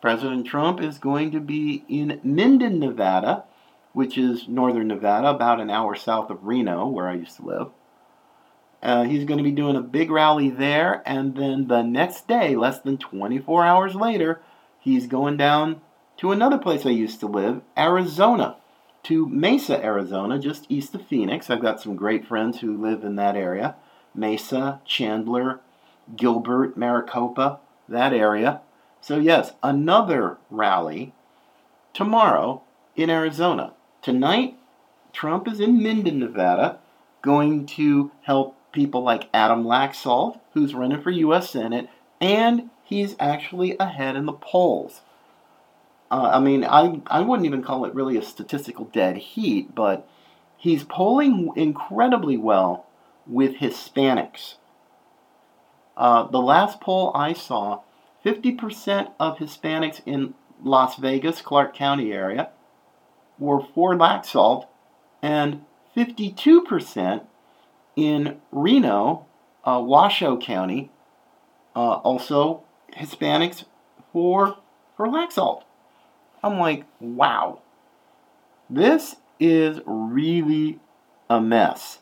President 0.00 0.46
Trump 0.46 0.80
is 0.80 0.98
going 0.98 1.30
to 1.32 1.40
be 1.40 1.84
in 1.88 2.20
Minden, 2.22 2.78
Nevada 2.78 3.44
which 3.96 4.18
is 4.18 4.46
northern 4.46 4.88
Nevada, 4.88 5.28
about 5.28 5.58
an 5.58 5.70
hour 5.70 5.94
south 5.94 6.28
of 6.28 6.44
Reno, 6.44 6.86
where 6.86 7.08
I 7.08 7.14
used 7.14 7.36
to 7.36 7.46
live. 7.46 7.68
Uh, 8.82 9.04
he's 9.04 9.24
going 9.24 9.38
to 9.38 9.42
be 9.42 9.52
doing 9.52 9.74
a 9.74 9.80
big 9.80 10.10
rally 10.10 10.50
there, 10.50 11.02
and 11.06 11.34
then 11.34 11.68
the 11.68 11.80
next 11.80 12.28
day, 12.28 12.56
less 12.56 12.78
than 12.78 12.98
24 12.98 13.64
hours 13.64 13.94
later, 13.94 14.42
he's 14.78 15.06
going 15.06 15.38
down 15.38 15.80
to 16.18 16.30
another 16.30 16.58
place 16.58 16.84
I 16.84 16.90
used 16.90 17.20
to 17.20 17.26
live, 17.26 17.62
Arizona, 17.74 18.56
to 19.06 19.28
Mesa, 19.28 19.84
Arizona, 19.84 20.36
just 20.36 20.66
east 20.68 20.92
of 20.96 21.06
Phoenix. 21.06 21.48
I've 21.48 21.62
got 21.62 21.80
some 21.80 21.94
great 21.94 22.26
friends 22.26 22.58
who 22.58 22.76
live 22.76 23.04
in 23.04 23.14
that 23.16 23.36
area 23.36 23.76
Mesa, 24.12 24.80
Chandler, 24.84 25.60
Gilbert, 26.16 26.76
Maricopa, 26.76 27.60
that 27.88 28.12
area. 28.12 28.62
So, 29.00 29.18
yes, 29.18 29.52
another 29.62 30.38
rally 30.50 31.14
tomorrow 31.94 32.62
in 32.96 33.08
Arizona. 33.08 33.74
Tonight, 34.02 34.56
Trump 35.12 35.46
is 35.46 35.60
in 35.60 35.80
Minden, 35.80 36.18
Nevada, 36.18 36.80
going 37.22 37.64
to 37.66 38.10
help 38.22 38.56
people 38.72 39.02
like 39.02 39.28
Adam 39.32 39.62
Laxalt, 39.62 40.40
who's 40.54 40.74
running 40.74 41.00
for 41.00 41.10
U.S. 41.10 41.50
Senate, 41.50 41.88
and 42.20 42.70
he's 42.82 43.14
actually 43.20 43.76
ahead 43.78 44.16
in 44.16 44.26
the 44.26 44.32
polls. 44.32 45.02
Uh, 46.10 46.30
I 46.34 46.40
mean, 46.40 46.64
I, 46.64 47.00
I 47.06 47.20
wouldn't 47.20 47.46
even 47.46 47.62
call 47.62 47.84
it 47.84 47.94
really 47.94 48.16
a 48.16 48.22
statistical 48.22 48.84
dead 48.86 49.16
heat, 49.16 49.74
but 49.74 50.08
he's 50.56 50.84
polling 50.84 51.52
incredibly 51.56 52.36
well 52.36 52.86
with 53.26 53.56
Hispanics. 53.56 54.54
Uh, 55.96 56.24
the 56.24 56.40
last 56.40 56.80
poll 56.80 57.10
I 57.14 57.32
saw, 57.32 57.80
50% 58.24 59.12
of 59.18 59.38
Hispanics 59.38 60.00
in 60.06 60.34
Las 60.62 60.96
Vegas, 60.96 61.40
Clark 61.40 61.74
County 61.74 62.12
area, 62.12 62.50
were 63.38 63.60
for 63.74 63.94
Laxalt, 63.94 64.66
and 65.22 65.64
52% 65.96 67.24
in 67.96 68.40
Reno, 68.52 69.26
uh, 69.64 69.80
Washoe 69.84 70.38
County, 70.38 70.90
uh, 71.74 71.94
also 71.96 72.62
Hispanics 72.94 73.64
for 74.12 74.56
for 74.96 75.06
Laxalt. 75.06 75.62
I'm 76.42 76.58
like, 76.58 76.84
wow, 77.00 77.60
this 78.68 79.16
is 79.40 79.80
really 79.86 80.80
a 81.28 81.40
mess, 81.40 81.98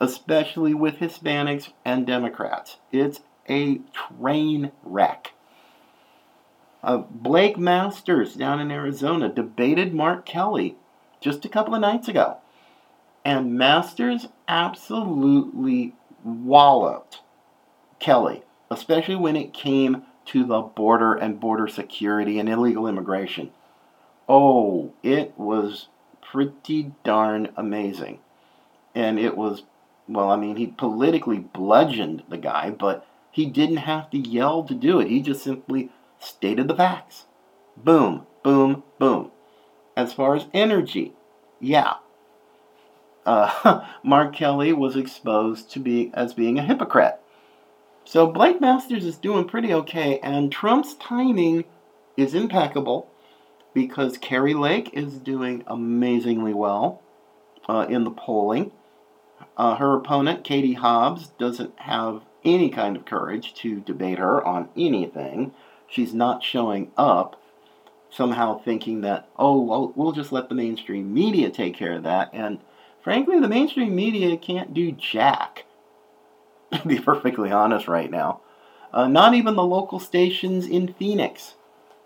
especially 0.00 0.74
with 0.74 0.96
Hispanics 0.96 1.72
and 1.84 2.06
Democrats. 2.06 2.78
It's 2.92 3.20
a 3.48 3.80
train 3.92 4.72
wreck. 4.82 5.32
Uh, 6.82 6.98
Blake 6.98 7.58
Masters 7.58 8.34
down 8.34 8.60
in 8.60 8.70
Arizona 8.70 9.28
debated 9.28 9.92
Mark 9.92 10.24
Kelly 10.24 10.76
just 11.20 11.44
a 11.44 11.48
couple 11.48 11.74
of 11.74 11.80
nights 11.80 12.08
ago. 12.08 12.38
And 13.24 13.58
Masters 13.58 14.28
absolutely 14.46 15.94
walloped 16.22 17.20
Kelly, 17.98 18.42
especially 18.70 19.16
when 19.16 19.34
it 19.34 19.52
came 19.52 20.02
to 20.26 20.44
the 20.44 20.60
border 20.60 21.14
and 21.14 21.40
border 21.40 21.66
security 21.66 22.38
and 22.38 22.48
illegal 22.48 22.86
immigration. 22.86 23.50
Oh, 24.28 24.92
it 25.02 25.34
was 25.36 25.88
pretty 26.20 26.92
darn 27.04 27.50
amazing. 27.56 28.18
And 28.94 29.18
it 29.18 29.36
was, 29.36 29.62
well, 30.08 30.30
I 30.30 30.36
mean, 30.36 30.56
he 30.56 30.66
politically 30.66 31.38
bludgeoned 31.38 32.24
the 32.28 32.38
guy, 32.38 32.70
but 32.70 33.06
he 33.30 33.46
didn't 33.46 33.78
have 33.78 34.10
to 34.10 34.18
yell 34.18 34.64
to 34.64 34.74
do 34.74 34.98
it. 34.98 35.08
He 35.08 35.20
just 35.20 35.44
simply 35.44 35.90
stated 36.18 36.68
the 36.68 36.74
facts. 36.74 37.26
Boom, 37.76 38.26
boom, 38.42 38.82
boom. 38.98 39.30
As 39.96 40.12
far 40.12 40.34
as 40.34 40.46
energy, 40.52 41.12
yeah. 41.60 41.94
Uh, 43.24 43.84
Mark 44.02 44.34
Kelly 44.34 44.72
was 44.72 44.96
exposed 44.96 45.70
to 45.72 45.78
be 45.78 46.10
as 46.14 46.34
being 46.34 46.58
a 46.58 46.64
hypocrite. 46.64 47.20
So 48.04 48.28
Blake 48.28 48.60
Masters 48.60 49.04
is 49.04 49.18
doing 49.18 49.48
pretty 49.48 49.72
okay, 49.72 50.20
and 50.20 50.50
Trump's 50.50 50.94
timing 50.94 51.64
is 52.16 52.34
impeccable 52.34 53.10
because 53.76 54.16
Kari 54.16 54.54
Lake 54.54 54.88
is 54.94 55.18
doing 55.18 55.62
amazingly 55.66 56.54
well 56.54 57.02
uh, 57.68 57.84
in 57.90 58.04
the 58.04 58.10
polling. 58.10 58.72
Uh, 59.54 59.74
her 59.74 59.94
opponent, 59.94 60.44
Katie 60.44 60.72
Hobbs, 60.72 61.26
doesn't 61.38 61.78
have 61.80 62.22
any 62.42 62.70
kind 62.70 62.96
of 62.96 63.04
courage 63.04 63.52
to 63.56 63.80
debate 63.80 64.16
her 64.16 64.42
on 64.42 64.70
anything. 64.78 65.52
She's 65.86 66.14
not 66.14 66.42
showing 66.42 66.90
up, 66.96 67.38
somehow 68.08 68.58
thinking 68.58 69.02
that, 69.02 69.28
oh, 69.36 69.60
well, 69.60 69.92
we'll 69.94 70.12
just 70.12 70.32
let 70.32 70.48
the 70.48 70.54
mainstream 70.54 71.12
media 71.12 71.50
take 71.50 71.76
care 71.76 71.96
of 71.96 72.04
that. 72.04 72.30
And 72.32 72.60
frankly, 73.04 73.38
the 73.40 73.46
mainstream 73.46 73.94
media 73.94 74.38
can't 74.38 74.72
do 74.72 74.90
jack 74.90 75.66
to 76.72 76.88
be 76.88 76.98
perfectly 76.98 77.52
honest 77.52 77.88
right 77.88 78.10
now. 78.10 78.40
Uh, 78.90 79.06
not 79.06 79.34
even 79.34 79.54
the 79.54 79.62
local 79.62 80.00
stations 80.00 80.66
in 80.66 80.94
Phoenix. 80.94 81.56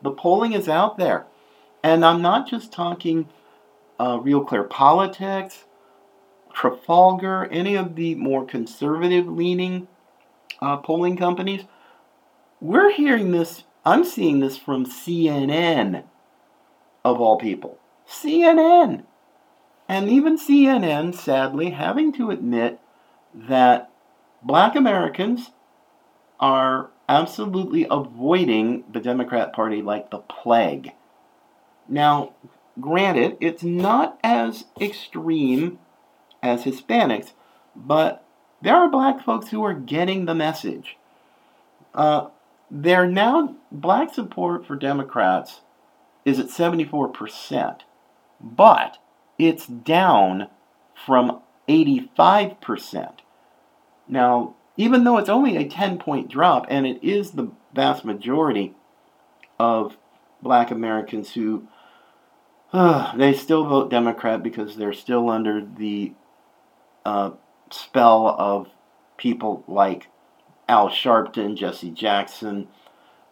The 0.02 0.10
polling 0.10 0.52
is 0.52 0.68
out 0.68 0.98
there. 0.98 1.26
And 1.82 2.04
I'm 2.04 2.20
not 2.22 2.48
just 2.48 2.72
talking 2.72 3.28
uh, 3.98 4.18
Real 4.20 4.44
Clear 4.44 4.64
Politics, 4.64 5.64
Trafalgar, 6.52 7.46
any 7.50 7.76
of 7.76 7.96
the 7.96 8.14
more 8.16 8.44
conservative 8.44 9.26
leaning 9.26 9.88
uh, 10.60 10.76
polling 10.78 11.16
companies. 11.16 11.64
We're 12.60 12.90
hearing 12.90 13.30
this, 13.30 13.64
I'm 13.84 14.04
seeing 14.04 14.40
this 14.40 14.58
from 14.58 14.84
CNN, 14.84 16.04
of 17.04 17.20
all 17.20 17.38
people. 17.38 17.78
CNN! 18.06 19.04
And 19.88 20.08
even 20.08 20.38
CNN, 20.38 21.14
sadly, 21.14 21.70
having 21.70 22.12
to 22.12 22.30
admit 22.30 22.78
that 23.34 23.90
black 24.42 24.76
Americans 24.76 25.50
are 26.38 26.90
absolutely 27.08 27.86
avoiding 27.90 28.84
the 28.92 29.00
Democrat 29.00 29.52
Party 29.52 29.82
like 29.82 30.10
the 30.10 30.18
plague. 30.18 30.92
Now, 31.90 32.34
granted, 32.80 33.36
it's 33.40 33.64
not 33.64 34.18
as 34.22 34.64
extreme 34.80 35.80
as 36.40 36.62
Hispanics, 36.62 37.32
but 37.74 38.24
there 38.62 38.76
are 38.76 38.88
black 38.88 39.24
folks 39.24 39.48
who 39.48 39.64
are 39.64 39.74
getting 39.74 40.24
the 40.24 40.34
message. 40.34 40.96
Uh, 41.92 42.28
they're 42.70 43.08
now, 43.08 43.56
black 43.72 44.14
support 44.14 44.64
for 44.64 44.76
Democrats 44.76 45.60
is 46.24 46.38
at 46.38 46.46
74%, 46.46 47.80
but 48.40 48.98
it's 49.36 49.66
down 49.66 50.48
from 50.94 51.40
85%. 51.68 53.18
Now, 54.06 54.54
even 54.76 55.02
though 55.02 55.18
it's 55.18 55.28
only 55.28 55.56
a 55.56 55.68
10 55.68 55.98
point 55.98 56.30
drop, 56.30 56.66
and 56.68 56.86
it 56.86 57.02
is 57.02 57.32
the 57.32 57.50
vast 57.74 58.04
majority 58.04 58.74
of 59.58 59.96
black 60.42 60.70
Americans 60.70 61.32
who 61.32 61.66
uh, 62.72 63.16
they 63.16 63.34
still 63.34 63.64
vote 63.64 63.90
Democrat 63.90 64.42
because 64.42 64.76
they're 64.76 64.92
still 64.92 65.28
under 65.28 65.60
the 65.60 66.12
uh, 67.04 67.30
spell 67.70 68.28
of 68.28 68.68
people 69.16 69.64
like 69.66 70.06
Al 70.68 70.88
Sharpton, 70.88 71.56
Jesse 71.56 71.90
Jackson, 71.90 72.68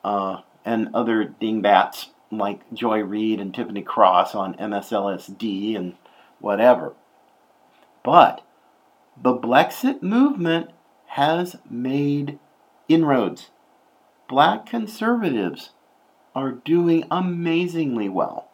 uh, 0.03 0.41
and 0.65 0.89
other 0.93 1.25
dingbats 1.25 2.11
like 2.31 2.61
Joy 2.73 3.01
Reid 3.03 3.41
and 3.41 3.55
Tiffany 3.55 3.83
Cross 3.83 4.35
on 4.35 4.55
MSLSD 4.55 5.77
and 5.77 5.95
whatever. 6.41 6.95
But 8.05 8.45
the 9.21 9.35
Blexit 9.35 10.03
movement 10.03 10.71
has 11.07 11.57
made 11.71 12.39
inroads. 12.89 13.51
Black 14.29 14.67
conservatives 14.67 15.71
are 16.35 16.53
doing 16.53 17.05
amazingly 17.11 18.09
well 18.09 18.48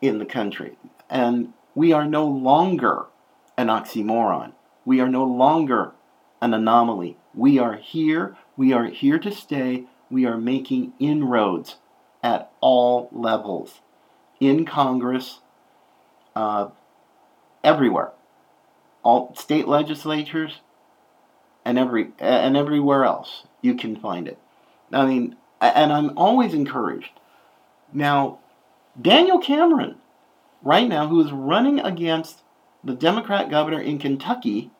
in 0.00 0.18
the 0.18 0.26
country. 0.26 0.76
And 1.08 1.52
we 1.74 1.92
are 1.92 2.06
no 2.06 2.26
longer 2.26 3.06
an 3.56 3.68
oxymoron. 3.68 4.52
We 4.84 5.00
are 5.00 5.08
no 5.08 5.24
longer 5.24 5.92
an 6.40 6.54
anomaly. 6.54 7.16
We 7.34 7.58
are 7.58 7.76
here. 7.76 8.36
We 8.56 8.72
are 8.72 8.86
here 8.86 9.18
to 9.18 9.30
stay. 9.30 9.84
We 10.10 10.26
are 10.26 10.36
making 10.36 10.92
inroads 10.98 11.76
at 12.22 12.50
all 12.60 13.08
levels 13.12 13.80
in 14.40 14.64
Congress, 14.64 15.40
uh, 16.34 16.68
everywhere 17.62 18.12
all 19.02 19.34
state 19.34 19.66
legislatures 19.66 20.60
and 21.64 21.78
every 21.78 22.10
and 22.18 22.56
everywhere 22.56 23.04
else 23.04 23.44
you 23.62 23.74
can 23.74 23.96
find 23.96 24.28
it. 24.28 24.38
I 24.92 25.06
mean, 25.06 25.36
and 25.60 25.92
I'm 25.92 26.16
always 26.16 26.54
encouraged. 26.54 27.12
Now, 27.92 28.38
Daniel 29.00 29.38
Cameron, 29.38 29.96
right 30.62 30.88
now, 30.88 31.08
who 31.08 31.20
is 31.20 31.32
running 31.32 31.80
against 31.80 32.42
the 32.82 32.94
Democrat 32.94 33.50
governor 33.50 33.80
in 33.80 33.98
Kentucky, 33.98 34.70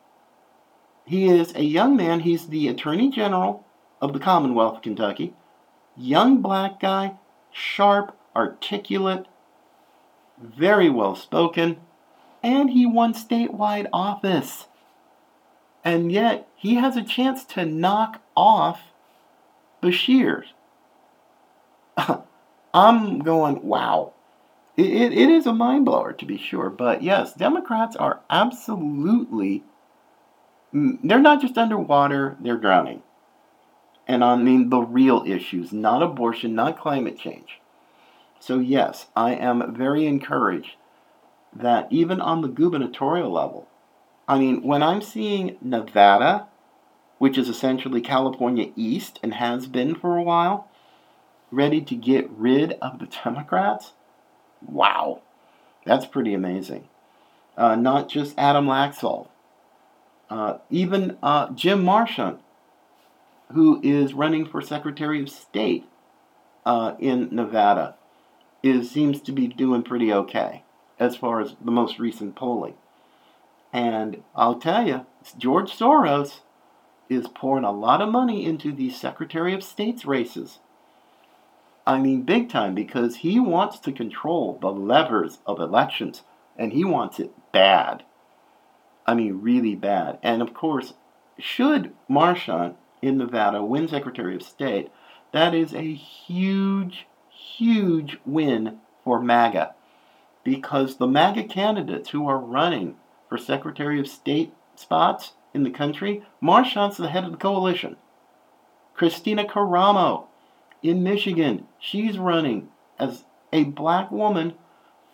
he 1.05 1.29
is 1.29 1.55
a 1.55 1.65
young 1.65 1.97
man. 1.97 2.21
He's 2.21 2.47
the 2.47 2.69
Attorney 2.69 3.11
General 3.11 3.65
of 4.01 4.13
the 4.13 4.21
Commonwealth 4.21 4.77
of 4.77 4.83
Kentucky. 4.83 5.35
Young 5.97 6.41
black 6.41 6.81
guy, 6.81 7.17
sharp, 7.53 8.17
articulate, 8.35 9.27
very 10.39 10.89
well 10.89 11.15
spoken 11.15 11.81
and 12.43 12.71
he 12.71 12.87
won 12.87 13.13
statewide 13.13 13.89
office. 13.93 14.67
And 15.85 16.13
yet, 16.13 16.49
he 16.57 16.75
has 16.77 16.97
a 16.97 17.03
chance 17.03 17.45
to 17.47 17.65
knock 17.65 18.21
off 18.37 18.81
Beshears. 19.83 20.47
I'm 22.73 23.21
going, 23.21 23.63
wow. 23.63 24.13
it, 24.77 24.87
it, 24.87 25.13
it 25.13 25.29
is 25.29 25.47
a 25.47 25.53
mind 25.53 25.85
blower 25.85 26.13
to 26.13 26.25
be 26.25 26.39
sure. 26.39 26.71
But 26.71 27.03
yes, 27.03 27.35
Democrats 27.35 27.97
are 27.97 28.21
absolutely, 28.31 29.65
mm, 30.73 30.99
they're 31.03 31.19
not 31.19 31.41
just 31.41 31.59
underwater, 31.59 32.37
they're 32.41 32.57
drowning. 32.57 33.03
And 34.07 34.25
I 34.25 34.37
mean 34.37 34.71
the 34.71 34.81
real 34.81 35.25
issues, 35.27 35.73
not 35.73 36.03
abortion, 36.03 36.55
not 36.55 36.81
climate 36.81 37.19
change. 37.19 37.61
So, 38.41 38.59
yes, 38.59 39.07
I 39.15 39.35
am 39.35 39.75
very 39.75 40.07
encouraged 40.07 40.77
that 41.53 41.87
even 41.91 42.21
on 42.21 42.41
the 42.41 42.49
gubernatorial 42.49 43.31
level, 43.31 43.69
I 44.27 44.39
mean, 44.39 44.63
when 44.63 44.83
I'm 44.83 45.03
seeing 45.03 45.59
Nevada, 45.61 46.47
which 47.19 47.37
is 47.37 47.51
essentially 47.51 48.01
California 48.01 48.73
East 48.77 49.21
and 49.23 49.35
has 49.35 49.67
been 49.67 49.95
for 49.95 50.17
a 50.17 50.23
while, 50.23 50.70
ready 51.51 51.81
to 51.81 51.95
get 51.95 52.31
rid 52.31 52.73
of 52.83 52.99
the 52.99 53.07
Democrats, 53.25 53.93
wow, 54.67 55.23
that's 55.85 56.07
pretty 56.07 56.35
amazing. 56.35 56.89
Uh, 57.57 57.77
not 57.77 58.09
just 58.09 58.39
Adam 58.39 58.67
Laxalt, 58.67 59.29
uh, 60.31 60.59
even 60.71 61.17
uh, 61.23 61.51
Jim 61.51 61.85
Marchant, 61.85 62.41
who 63.53 63.81
is 63.83 64.15
running 64.15 64.47
for 64.47 64.63
Secretary 64.63 65.21
of 65.21 65.29
State 65.29 65.87
uh, 66.65 66.95
in 67.01 67.29
Nevada, 67.33 67.97
is 68.63 68.91
seems 68.91 69.21
to 69.23 69.33
be 69.33 69.49
doing 69.49 69.83
pretty 69.83 70.13
okay 70.13 70.63
as 70.99 71.17
far 71.17 71.41
as 71.41 71.57
the 71.65 71.71
most 71.71 71.99
recent 71.99 72.37
polling. 72.37 72.75
And 73.73 74.23
I'll 74.35 74.59
tell 74.59 74.87
you, 74.87 75.07
George 75.39 75.77
Soros 75.77 76.41
is 77.09 77.27
pouring 77.27 77.65
a 77.65 77.73
lot 77.73 78.01
of 78.01 78.11
money 78.11 78.45
into 78.45 78.73
these 78.73 78.99
Secretary 78.99 79.53
of 79.55 79.65
State's 79.65 80.05
races. 80.05 80.59
I 81.91 81.99
mean, 81.99 82.23
big 82.23 82.49
time, 82.49 82.77
because 82.77 83.17
he 83.17 83.41
wants 83.41 83.81
to 83.81 83.91
control 83.91 84.57
the 84.61 84.71
levers 84.71 85.41
of 85.45 85.59
elections, 85.59 86.23
and 86.57 86.73
he 86.73 86.85
wants 86.85 87.19
it 87.19 87.33
bad. 87.51 88.05
I 89.09 89.15
mean, 89.15 89.41
really 89.43 89.75
bad. 89.75 90.21
And 90.23 90.41
of 90.41 90.55
course, 90.55 90.95
should 91.37 91.93
Marchant 92.07 92.77
in 93.03 93.19
Nevada 93.19 93.65
win 93.65 93.89
Secretary 93.89 94.37
of 94.37 94.43
State, 94.45 94.93
that 95.33 95.53
is 95.53 95.75
a 95.75 95.93
huge, 95.93 97.09
huge 97.29 98.21
win 98.25 98.79
for 99.03 99.21
MAGA. 99.21 99.75
Because 100.45 100.97
the 100.97 101.09
MAGA 101.09 101.43
candidates 101.43 102.11
who 102.11 102.29
are 102.29 102.39
running 102.39 102.99
for 103.29 103.37
Secretary 103.37 103.99
of 103.99 104.07
State 104.07 104.55
spots 104.77 105.33
in 105.53 105.65
the 105.65 105.71
country, 105.71 106.23
Marchant's 106.41 106.99
the 106.99 107.09
head 107.09 107.25
of 107.25 107.33
the 107.33 107.37
coalition. 107.37 107.97
Kristina 108.97 109.45
Karamo 109.45 110.29
in 110.83 111.03
Michigan, 111.03 111.67
she's 111.79 112.19
running 112.19 112.69
as 112.99 113.25
a 113.53 113.65
black 113.65 114.11
woman 114.11 114.55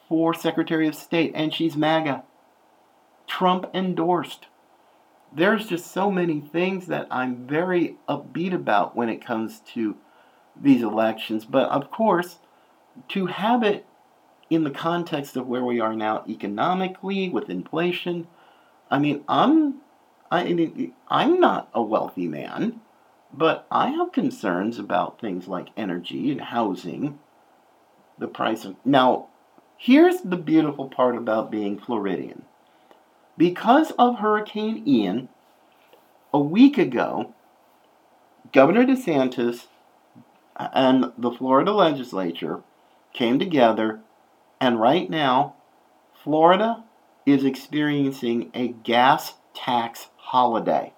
for 0.08 0.34
Secretary 0.34 0.86
of 0.86 0.94
State, 0.94 1.32
and 1.34 1.52
she's 1.52 1.76
MAGA. 1.76 2.22
Trump 3.26 3.66
endorsed. 3.74 4.46
There's 5.32 5.68
just 5.68 5.90
so 5.90 6.10
many 6.10 6.40
things 6.40 6.86
that 6.86 7.08
I'm 7.10 7.46
very 7.46 7.96
upbeat 8.08 8.54
about 8.54 8.94
when 8.94 9.08
it 9.08 9.24
comes 9.24 9.60
to 9.74 9.96
these 10.60 10.82
elections. 10.82 11.44
But 11.44 11.68
of 11.70 11.90
course, 11.90 12.38
to 13.08 13.26
have 13.26 13.62
it 13.62 13.84
in 14.48 14.64
the 14.64 14.70
context 14.70 15.36
of 15.36 15.46
where 15.46 15.64
we 15.64 15.80
are 15.80 15.94
now 15.94 16.24
economically 16.28 17.28
with 17.28 17.50
inflation, 17.50 18.28
I 18.90 18.98
mean, 18.98 19.24
I'm 19.28 19.80
I 20.30 20.44
mean, 20.44 20.92
I'm 21.08 21.40
not 21.40 21.68
a 21.74 21.82
wealthy 21.82 22.26
man, 22.26 22.80
but 23.36 23.66
I 23.70 23.90
have 23.90 24.12
concerns 24.12 24.78
about 24.78 25.20
things 25.20 25.46
like 25.46 25.68
energy 25.76 26.30
and 26.30 26.40
housing. 26.40 27.18
The 28.18 28.28
price 28.28 28.64
of 28.64 28.76
now, 28.84 29.28
here's 29.76 30.22
the 30.22 30.36
beautiful 30.36 30.88
part 30.88 31.16
about 31.16 31.50
being 31.50 31.78
Floridian. 31.78 32.44
Because 33.36 33.92
of 33.98 34.18
Hurricane 34.18 34.82
Ian, 34.86 35.28
a 36.32 36.40
week 36.40 36.78
ago, 36.78 37.34
Governor 38.52 38.86
DeSantis 38.86 39.66
and 40.58 41.12
the 41.18 41.30
Florida 41.30 41.72
legislature 41.72 42.62
came 43.12 43.38
together, 43.38 44.00
and 44.60 44.80
right 44.80 45.10
now, 45.10 45.56
Florida 46.24 46.84
is 47.26 47.44
experiencing 47.44 48.50
a 48.54 48.68
gas 48.68 49.34
tax 49.54 50.08
holiday. 50.16 50.92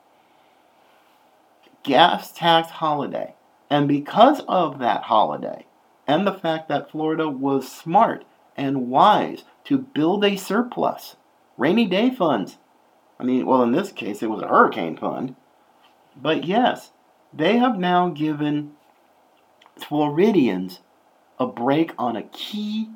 Gas 1.88 2.32
tax 2.32 2.70
holiday. 2.70 3.34
And 3.70 3.88
because 3.88 4.42
of 4.46 4.78
that 4.78 5.04
holiday, 5.04 5.64
and 6.06 6.26
the 6.26 6.34
fact 6.34 6.68
that 6.68 6.90
Florida 6.90 7.30
was 7.30 7.66
smart 7.66 8.26
and 8.58 8.90
wise 8.90 9.44
to 9.64 9.78
build 9.78 10.22
a 10.22 10.36
surplus, 10.36 11.16
rainy 11.56 11.86
day 11.86 12.10
funds. 12.10 12.58
I 13.18 13.24
mean, 13.24 13.46
well, 13.46 13.62
in 13.62 13.72
this 13.72 13.90
case, 13.90 14.22
it 14.22 14.28
was 14.28 14.42
a 14.42 14.48
hurricane 14.48 14.98
fund. 14.98 15.34
But 16.14 16.44
yes, 16.44 16.92
they 17.32 17.56
have 17.56 17.78
now 17.78 18.10
given 18.10 18.72
Floridians 19.78 20.80
a 21.40 21.46
break 21.46 21.94
on 21.96 22.16
a 22.16 22.22
key 22.22 22.90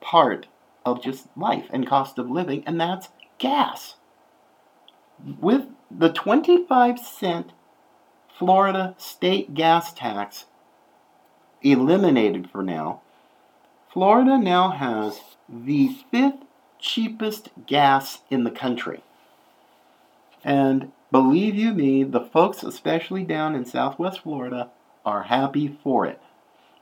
part 0.00 0.46
of 0.86 1.02
just 1.02 1.36
life 1.36 1.66
and 1.72 1.84
cost 1.84 2.20
of 2.20 2.30
living, 2.30 2.62
and 2.64 2.80
that's 2.80 3.08
gas. 3.38 3.96
With 5.40 5.66
the 5.90 6.12
25 6.12 7.00
cent 7.00 7.52
Florida 8.38 8.94
state 8.98 9.54
gas 9.54 9.92
tax 9.92 10.46
eliminated 11.62 12.50
for 12.50 12.62
now, 12.62 13.00
Florida 13.92 14.36
now 14.36 14.70
has 14.70 15.20
the 15.48 15.96
fifth 16.10 16.44
cheapest 16.80 17.50
gas 17.66 18.18
in 18.30 18.44
the 18.44 18.50
country. 18.50 19.02
And 20.42 20.92
believe 21.12 21.54
you 21.54 21.72
me, 21.72 22.02
the 22.02 22.20
folks, 22.20 22.62
especially 22.62 23.22
down 23.22 23.54
in 23.54 23.64
southwest 23.64 24.22
Florida, 24.22 24.70
are 25.04 25.24
happy 25.24 25.78
for 25.82 26.04
it 26.04 26.20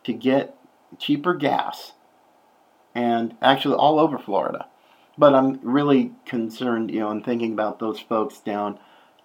to 0.05 0.12
get 0.12 0.57
cheaper 0.99 1.35
gas. 1.35 1.93
And 2.95 3.37
actually, 3.41 3.77
all 3.77 3.99
over 3.99 4.19
Florida. 4.19 4.67
But 5.17 5.35
I'm 5.35 5.61
really 5.62 6.12
concerned, 6.25 6.91
you 6.91 7.01
know, 7.01 7.11
and 7.11 7.25
thinking 7.25 7.53
about 7.53 7.79
those 7.79 8.01
folks 8.01 8.41
down 8.41 8.79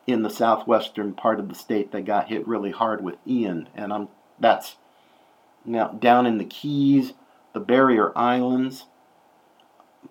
in 0.07 0.23
the 0.23 0.29
southwestern 0.29 1.13
part 1.13 1.39
of 1.39 1.49
the 1.49 1.55
state 1.55 1.91
that 1.91 2.05
got 2.05 2.29
hit 2.29 2.47
really 2.47 2.71
hard 2.71 3.03
with 3.03 3.17
Ian. 3.27 3.67
And 3.75 3.93
I'm 3.93 4.07
that's 4.39 4.77
now 5.65 5.89
down 5.89 6.25
in 6.25 6.37
the 6.37 6.45
Keys, 6.45 7.13
the 7.53 7.59
Barrier 7.59 8.17
Islands, 8.17 8.85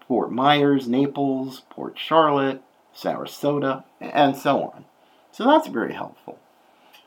Fort 0.06 0.30
Myers, 0.30 0.86
Naples, 0.86 1.62
Port 1.70 1.98
Charlotte, 1.98 2.62
Sarasota, 2.94 3.84
and 4.00 4.36
so 4.36 4.62
on. 4.62 4.84
So 5.32 5.44
that's 5.44 5.68
very 5.68 5.94
helpful. 5.94 6.38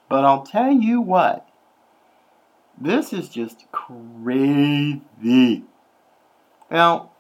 But 0.10 0.26
I'll 0.26 0.44
tell 0.44 0.72
you 0.72 1.00
what, 1.00 1.48
this 2.80 3.14
is 3.14 3.30
just 3.30 3.66
crazy. 3.72 5.64
Now, 6.72 7.12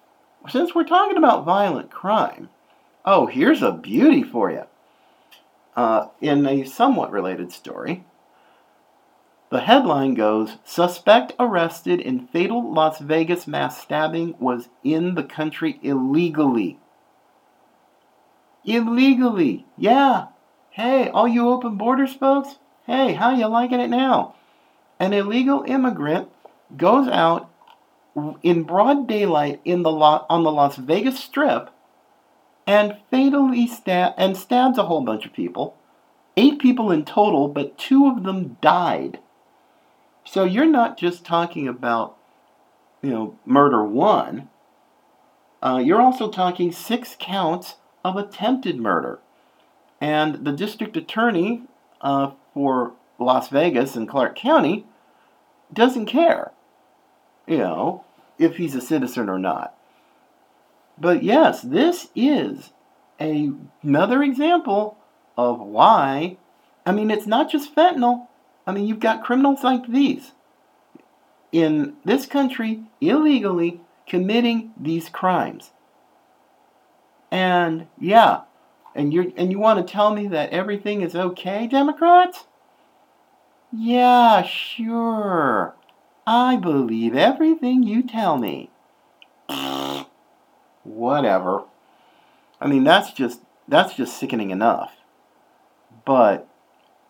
since 0.47 0.73
we're 0.73 0.83
talking 0.83 1.17
about 1.17 1.45
violent 1.45 1.91
crime, 1.91 2.49
oh, 3.05 3.27
here's 3.27 3.61
a 3.61 3.71
beauty 3.71 4.23
for 4.23 4.49
you. 4.49 4.63
Uh, 5.79 6.09
in 6.19 6.45
a 6.45 6.65
somewhat 6.65 7.09
related 7.09 7.53
story, 7.53 8.03
the 9.49 9.61
headline 9.61 10.13
goes 10.13 10.57
Suspect 10.65 11.31
arrested 11.39 12.01
in 12.01 12.27
fatal 12.27 12.73
Las 12.73 12.99
Vegas 12.99 13.47
mass 13.47 13.81
stabbing 13.81 14.35
was 14.39 14.67
in 14.83 15.15
the 15.15 15.23
country 15.23 15.79
illegally. 15.81 16.77
Illegally, 18.65 19.65
yeah. 19.77 20.25
Hey, 20.71 21.07
all 21.07 21.29
you 21.29 21.47
open 21.47 21.77
borders 21.77 22.13
folks, 22.13 22.59
hey, 22.85 23.13
how 23.13 23.33
you 23.33 23.47
liking 23.47 23.79
it 23.79 23.89
now? 23.89 24.35
An 24.99 25.13
illegal 25.13 25.63
immigrant 25.65 26.27
goes 26.75 27.07
out 27.07 27.49
in 28.43 28.63
broad 28.63 29.07
daylight 29.07 29.61
in 29.63 29.83
the 29.83 29.91
on 29.91 30.43
the 30.43 30.51
Las 30.51 30.75
Vegas 30.75 31.17
Strip 31.17 31.69
and 32.69 32.95
fatally 33.09 33.65
stab 33.65 34.13
and 34.15 34.37
stabs 34.37 34.77
a 34.77 34.83
whole 34.83 35.01
bunch 35.01 35.25
of 35.25 35.33
people. 35.33 35.75
Eight 36.37 36.59
people 36.59 36.91
in 36.91 37.03
total, 37.03 37.47
but 37.47 37.79
two 37.79 38.05
of 38.05 38.21
them 38.21 38.57
died. 38.61 39.17
So 40.23 40.43
you're 40.43 40.67
not 40.67 40.95
just 40.95 41.25
talking 41.25 41.67
about, 41.67 42.15
you 43.01 43.09
know, 43.09 43.39
murder 43.43 43.83
one. 43.83 44.49
Uh, 45.63 45.81
you're 45.83 45.99
also 45.99 46.29
talking 46.29 46.71
six 46.71 47.17
counts 47.19 47.77
of 48.05 48.17
attempted 48.17 48.77
murder. 48.77 49.17
And 49.99 50.45
the 50.45 50.51
district 50.51 50.95
attorney 50.95 51.63
uh, 52.01 52.33
for 52.53 52.93
Las 53.17 53.49
Vegas 53.49 53.95
and 53.95 54.07
Clark 54.07 54.35
County 54.35 54.85
doesn't 55.73 56.05
care, 56.05 56.51
you 57.47 57.57
know, 57.57 58.05
if 58.37 58.57
he's 58.57 58.75
a 58.75 58.81
citizen 58.81 59.27
or 59.27 59.39
not. 59.39 59.75
But 60.99 61.23
yes, 61.23 61.61
this 61.61 62.09
is 62.15 62.71
a, 63.19 63.51
another 63.81 64.21
example 64.23 64.97
of 65.37 65.59
why. 65.59 66.37
I 66.85 66.91
mean, 66.91 67.11
it's 67.11 67.27
not 67.27 67.49
just 67.51 67.75
fentanyl. 67.75 68.27
I 68.67 68.71
mean, 68.71 68.85
you've 68.85 68.99
got 68.99 69.23
criminals 69.23 69.63
like 69.63 69.87
these 69.87 70.33
in 71.51 71.95
this 72.05 72.25
country 72.25 72.83
illegally 73.01 73.81
committing 74.07 74.71
these 74.79 75.09
crimes. 75.09 75.71
And 77.31 77.87
yeah, 77.99 78.41
and 78.95 79.13
you 79.13 79.33
and 79.37 79.51
you 79.51 79.59
want 79.59 79.85
to 79.85 79.91
tell 79.91 80.13
me 80.13 80.27
that 80.27 80.49
everything 80.49 81.01
is 81.01 81.15
okay, 81.15 81.67
Democrats? 81.67 82.45
Yeah, 83.71 84.41
sure. 84.43 85.75
I 86.25 86.55
believe 86.57 87.15
everything 87.15 87.83
you 87.83 88.01
tell 88.03 88.37
me. 88.37 88.71
Whatever. 90.83 91.63
I 92.61 92.67
mean, 92.67 92.83
that's 92.83 93.11
just 93.11 93.41
that's 93.67 93.95
just 93.95 94.17
sickening 94.17 94.51
enough. 94.51 94.93
But 96.05 96.47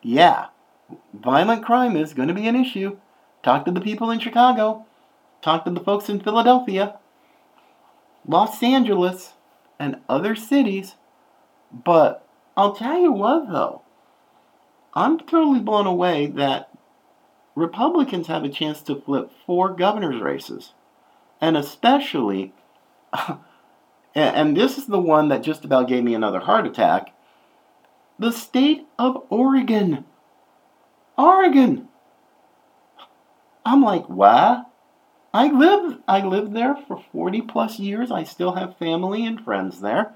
yeah, 0.02 0.48
violent 1.14 1.64
crime 1.64 1.96
is 1.96 2.14
going 2.14 2.28
to 2.28 2.34
be 2.34 2.48
an 2.48 2.56
issue. 2.56 2.98
Talk 3.44 3.66
to 3.66 3.72
the 3.72 3.82
people 3.82 4.12
in 4.12 4.20
Chicago. 4.20 4.86
Talk 5.42 5.64
to 5.66 5.72
the 5.72 5.80
folks 5.80 6.10
in 6.10 6.20
Philadelphia, 6.20 7.00
Los 8.28 8.62
Angeles, 8.62 9.34
and 9.80 10.02
other 10.10 10.36
cities. 10.36 10.96
But 11.72 12.28
I'll 12.58 12.76
tell 12.76 13.00
you 13.00 13.14
what, 13.14 13.50
though. 13.50 13.84
I'm 14.94 15.18
totally 15.20 15.62
blown 15.62 15.88
away 15.88 16.28
that 16.28 16.70
Republicans 17.56 18.28
have 18.28 18.44
a 18.44 18.50
chance 18.50 18.82
to 18.82 19.00
flip 19.00 19.32
four 19.46 19.74
governor's 19.74 20.22
races. 20.22 20.74
And 21.40 21.56
especially, 21.56 22.54
and 24.16 24.58
this 24.58 24.78
is 24.78 24.88
the 24.88 25.00
one 25.00 25.30
that 25.30 25.44
just 25.44 25.66
about 25.66 25.88
gave 25.88 26.04
me 26.04 26.14
another 26.14 26.40
heart 26.40 26.66
attack 26.66 27.14
the 28.20 28.32
state 28.32 28.86
of 29.00 29.24
Oregon. 29.30 30.04
Oregon. 31.18 31.88
I'm 33.66 33.82
like, 33.82 34.06
why? 34.06 34.64
I 35.34 35.52
live 35.52 36.00
I 36.08 36.26
lived 36.26 36.54
there 36.54 36.76
for 36.88 37.04
40 37.12 37.42
plus 37.42 37.80
years. 37.80 38.12
I 38.12 38.24
still 38.24 38.54
have 38.54 38.78
family 38.78 39.26
and 39.26 39.40
friends 39.40 39.80
there. 39.80 40.14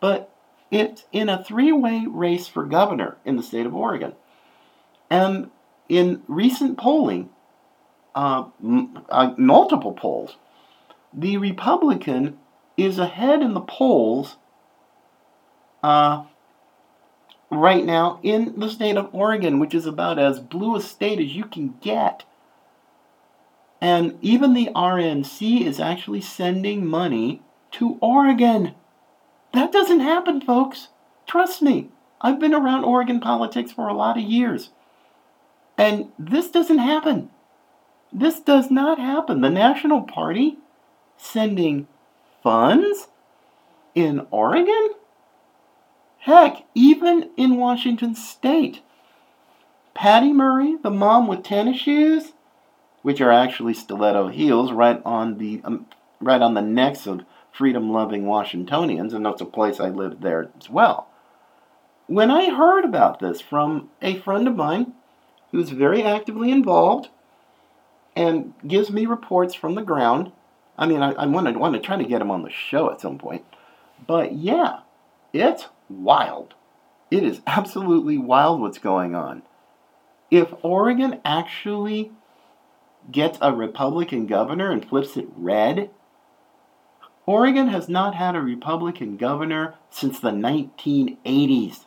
But 0.00 0.34
it's 0.70 1.04
in 1.12 1.28
a 1.28 1.42
three-way 1.42 2.06
race 2.08 2.48
for 2.48 2.64
governor 2.64 3.18
in 3.24 3.36
the 3.36 3.42
state 3.42 3.66
of 3.66 3.74
Oregon. 3.74 4.14
And 5.10 5.50
in 5.88 6.22
recent 6.26 6.78
polling, 6.78 7.30
uh, 8.14 8.46
m- 8.62 9.04
uh, 9.08 9.34
multiple 9.36 9.92
polls, 9.92 10.36
the 11.12 11.36
Republican 11.36 12.38
is 12.76 12.98
ahead 12.98 13.42
in 13.42 13.54
the 13.54 13.60
polls 13.60 14.36
uh, 15.82 16.24
right 17.50 17.84
now 17.84 18.18
in 18.22 18.58
the 18.58 18.68
state 18.68 18.96
of 18.96 19.14
Oregon, 19.14 19.58
which 19.58 19.74
is 19.74 19.86
about 19.86 20.18
as 20.18 20.40
blue 20.40 20.76
a 20.76 20.80
state 20.80 21.20
as 21.20 21.34
you 21.34 21.44
can 21.44 21.74
get. 21.80 22.24
And 23.80 24.18
even 24.22 24.54
the 24.54 24.70
RNC 24.74 25.66
is 25.66 25.78
actually 25.78 26.22
sending 26.22 26.86
money 26.86 27.42
to 27.72 27.98
Oregon. 28.00 28.74
That 29.52 29.72
doesn't 29.72 30.00
happen, 30.00 30.40
folks. 30.40 30.88
Trust 31.26 31.62
me. 31.62 31.90
I've 32.20 32.40
been 32.40 32.54
around 32.54 32.84
Oregon 32.84 33.20
politics 33.20 33.72
for 33.72 33.88
a 33.88 33.94
lot 33.94 34.16
of 34.16 34.24
years. 34.24 34.70
And 35.76 36.12
this 36.18 36.50
doesn't 36.50 36.78
happen. 36.78 37.30
This 38.12 38.40
does 38.40 38.70
not 38.70 38.98
happen. 38.98 39.40
The 39.40 39.50
National 39.50 40.02
Party 40.02 40.56
sending 41.16 41.88
funds 42.44 43.08
in 43.96 44.26
Oregon? 44.30 44.90
Heck, 46.18 46.64
even 46.74 47.30
in 47.36 47.56
Washington 47.56 48.14
State. 48.14 48.82
Patty 49.94 50.32
Murray, 50.32 50.76
the 50.82 50.90
mom 50.90 51.26
with 51.26 51.42
tennis 51.42 51.78
shoes, 51.80 52.32
which 53.02 53.20
are 53.20 53.32
actually 53.32 53.74
stiletto 53.74 54.28
heels, 54.28 54.72
right 54.72 55.02
on 55.04 55.38
the 55.38 55.60
um, 55.64 55.86
right 56.20 56.40
on 56.40 56.54
the 56.54 56.62
necks 56.62 57.06
of 57.06 57.24
freedom-loving 57.52 58.26
Washingtonians, 58.26 59.12
and 59.12 59.24
that's 59.24 59.40
a 59.40 59.46
place 59.46 59.78
I 59.78 59.88
lived 59.88 60.22
there 60.22 60.50
as 60.58 60.68
well. 60.68 61.08
When 62.06 62.30
I 62.30 62.54
heard 62.54 62.84
about 62.84 63.20
this 63.20 63.40
from 63.40 63.90
a 64.02 64.18
friend 64.20 64.48
of 64.48 64.56
mine 64.56 64.94
who's 65.52 65.70
very 65.70 66.02
actively 66.02 66.50
involved 66.50 67.08
and 68.16 68.54
gives 68.66 68.90
me 68.90 69.06
reports 69.06 69.54
from 69.54 69.74
the 69.74 69.82
ground, 69.82 70.32
I 70.76 70.86
mean, 70.86 71.02
I, 71.02 71.12
I 71.12 71.26
want 71.26 71.46
to 71.46 71.58
want 71.58 71.74
to 71.74 71.80
try 71.80 71.96
to 71.96 72.04
get 72.04 72.20
him 72.20 72.30
on 72.30 72.42
the 72.42 72.50
show 72.50 72.90
at 72.90 73.00
some 73.00 73.18
point, 73.18 73.44
but 74.06 74.32
yeah, 74.32 74.80
it's 75.32 75.66
wild. 75.88 76.54
It 77.10 77.22
is 77.22 77.40
absolutely 77.46 78.18
wild 78.18 78.60
what's 78.60 78.78
going 78.78 79.14
on. 79.14 79.42
If 80.30 80.52
Oregon 80.62 81.20
actually 81.24 82.10
gets 83.10 83.38
a 83.40 83.52
Republican 83.52 84.26
governor 84.26 84.70
and 84.70 84.84
flips 84.84 85.16
it 85.16 85.28
red, 85.36 85.90
Oregon 87.26 87.68
has 87.68 87.88
not 87.88 88.14
had 88.14 88.34
a 88.34 88.40
Republican 88.40 89.16
governor 89.16 89.74
since 89.90 90.18
the 90.18 90.30
1980s. 90.30 91.86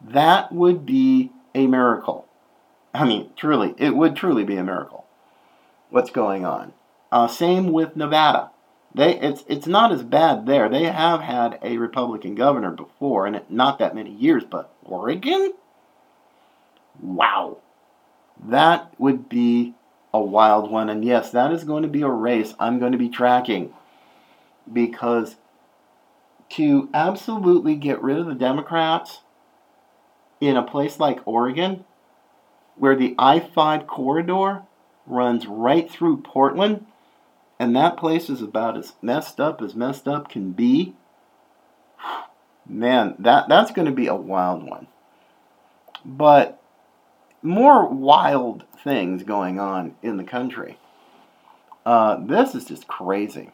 That 0.00 0.52
would 0.52 0.84
be 0.84 1.32
a 1.54 1.66
miracle. 1.66 2.26
I 2.92 3.04
mean, 3.04 3.30
truly, 3.36 3.74
it 3.78 3.96
would 3.96 4.16
truly 4.16 4.44
be 4.44 4.56
a 4.56 4.64
miracle. 4.64 5.06
What's 5.90 6.10
going 6.10 6.44
on? 6.44 6.72
Uh, 7.10 7.26
same 7.26 7.72
with 7.72 7.96
Nevada. 7.96 8.50
They 8.94 9.18
it's 9.20 9.44
it's 9.48 9.66
not 9.66 9.92
as 9.92 10.02
bad 10.02 10.46
there. 10.46 10.68
They 10.68 10.84
have 10.84 11.20
had 11.20 11.58
a 11.62 11.78
Republican 11.78 12.34
governor 12.34 12.70
before, 12.70 13.26
and 13.26 13.40
not 13.48 13.78
that 13.78 13.94
many 13.94 14.10
years. 14.10 14.44
But 14.44 14.74
Oregon, 14.82 15.52
wow, 17.00 17.58
that 18.44 18.92
would 18.98 19.28
be 19.28 19.74
a 20.12 20.20
wild 20.20 20.70
one. 20.70 20.88
And 20.88 21.04
yes, 21.04 21.30
that 21.30 21.52
is 21.52 21.64
going 21.64 21.82
to 21.82 21.88
be 21.88 22.02
a 22.02 22.08
race 22.08 22.54
I'm 22.58 22.78
going 22.78 22.92
to 22.92 22.98
be 22.98 23.08
tracking 23.08 23.72
because 24.70 25.36
to 26.50 26.88
absolutely 26.94 27.74
get 27.74 28.02
rid 28.02 28.18
of 28.18 28.26
the 28.26 28.34
Democrats 28.34 29.20
in 30.40 30.56
a 30.56 30.62
place 30.62 30.98
like 30.98 31.26
Oregon, 31.26 31.84
where 32.76 32.96
the 32.96 33.14
I 33.18 33.40
5 33.40 33.86
corridor 33.86 34.62
runs 35.06 35.46
right 35.46 35.90
through 35.90 36.22
Portland, 36.22 36.86
and 37.58 37.74
that 37.74 37.96
place 37.96 38.30
is 38.30 38.40
about 38.40 38.76
as 38.76 38.94
messed 39.02 39.40
up 39.40 39.60
as 39.60 39.74
messed 39.74 40.06
up 40.06 40.28
can 40.28 40.52
be. 40.52 40.94
Man, 42.66 43.14
that, 43.18 43.48
that's 43.48 43.72
going 43.72 43.86
to 43.86 43.92
be 43.92 44.06
a 44.06 44.14
wild 44.14 44.62
one. 44.62 44.86
But 46.04 46.62
more 47.42 47.88
wild 47.88 48.64
things 48.82 49.22
going 49.22 49.58
on 49.58 49.96
in 50.02 50.16
the 50.16 50.24
country. 50.24 50.78
Uh, 51.84 52.18
this 52.24 52.54
is 52.54 52.64
just 52.64 52.86
crazy. 52.86 53.50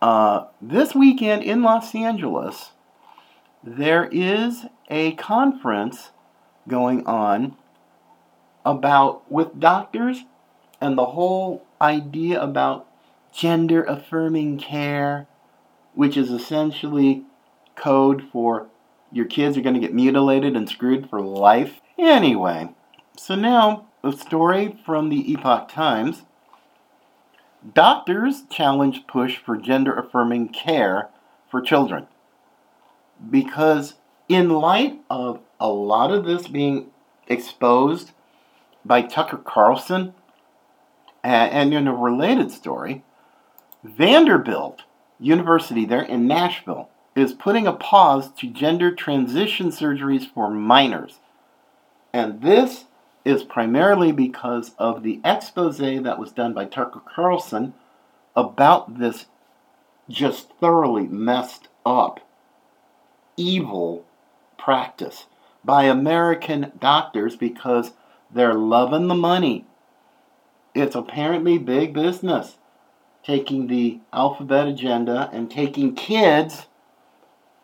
Uh, 0.00 0.46
this 0.62 0.94
weekend 0.94 1.42
in 1.42 1.62
Los 1.62 1.94
Angeles, 1.94 2.70
there 3.62 4.08
is 4.10 4.64
a 4.88 5.12
conference 5.12 6.10
going 6.66 7.06
on 7.06 7.56
about 8.64 9.30
with 9.30 9.60
doctors 9.60 10.24
and 10.80 10.96
the 10.96 11.06
whole 11.06 11.66
idea 11.80 12.40
about 12.40 12.86
gender 13.32 13.82
affirming 13.82 14.58
care, 14.58 15.26
which 15.94 16.16
is 16.16 16.30
essentially 16.30 17.24
code 17.74 18.22
for 18.32 18.68
your 19.12 19.26
kids 19.26 19.56
are 19.56 19.62
going 19.62 19.74
to 19.74 19.80
get 19.80 19.94
mutilated 19.94 20.56
and 20.56 20.68
screwed 20.68 21.08
for 21.08 21.20
life. 21.20 21.80
Anyway, 21.98 22.68
so 23.16 23.34
now 23.34 23.86
a 24.04 24.12
story 24.12 24.78
from 24.84 25.08
the 25.08 25.32
Epoch 25.32 25.68
Times. 25.68 26.22
Doctors 27.74 28.42
challenge 28.50 29.06
push 29.06 29.36
for 29.36 29.56
gender 29.56 29.94
affirming 29.94 30.48
care 30.48 31.08
for 31.50 31.60
children. 31.60 32.06
Because, 33.28 33.94
in 34.28 34.48
light 34.48 35.00
of 35.10 35.40
a 35.58 35.68
lot 35.68 36.10
of 36.10 36.24
this 36.24 36.48
being 36.48 36.86
exposed 37.26 38.12
by 38.84 39.02
Tucker 39.02 39.36
Carlson, 39.36 40.14
and 41.22 41.74
in 41.74 41.86
a 41.86 41.94
related 41.94 42.50
story, 42.50 43.04
Vanderbilt 43.82 44.82
University 45.18 45.84
there 45.84 46.02
in 46.02 46.26
Nashville 46.26 46.88
is 47.14 47.32
putting 47.32 47.66
a 47.66 47.72
pause 47.72 48.32
to 48.32 48.46
gender 48.46 48.94
transition 48.94 49.68
surgeries 49.68 50.26
for 50.32 50.50
minors. 50.50 51.18
And 52.12 52.40
this 52.40 52.84
is 53.24 53.42
primarily 53.42 54.12
because 54.12 54.72
of 54.78 55.02
the 55.02 55.20
expose 55.24 55.78
that 55.78 56.18
was 56.18 56.32
done 56.32 56.54
by 56.54 56.64
Tucker 56.64 57.02
Carlson 57.14 57.74
about 58.34 58.98
this 58.98 59.26
just 60.08 60.50
thoroughly 60.58 61.06
messed 61.06 61.68
up, 61.84 62.20
evil 63.36 64.04
practice 64.58 65.26
by 65.64 65.84
American 65.84 66.72
doctors 66.78 67.36
because 67.36 67.92
they're 68.32 68.54
loving 68.54 69.08
the 69.08 69.14
money. 69.14 69.66
It's 70.74 70.94
apparently 70.94 71.58
big 71.58 71.92
business 71.92 72.56
taking 73.22 73.66
the 73.66 74.00
alphabet 74.12 74.66
agenda 74.66 75.28
and 75.32 75.50
taking 75.50 75.94
kids 75.94 76.66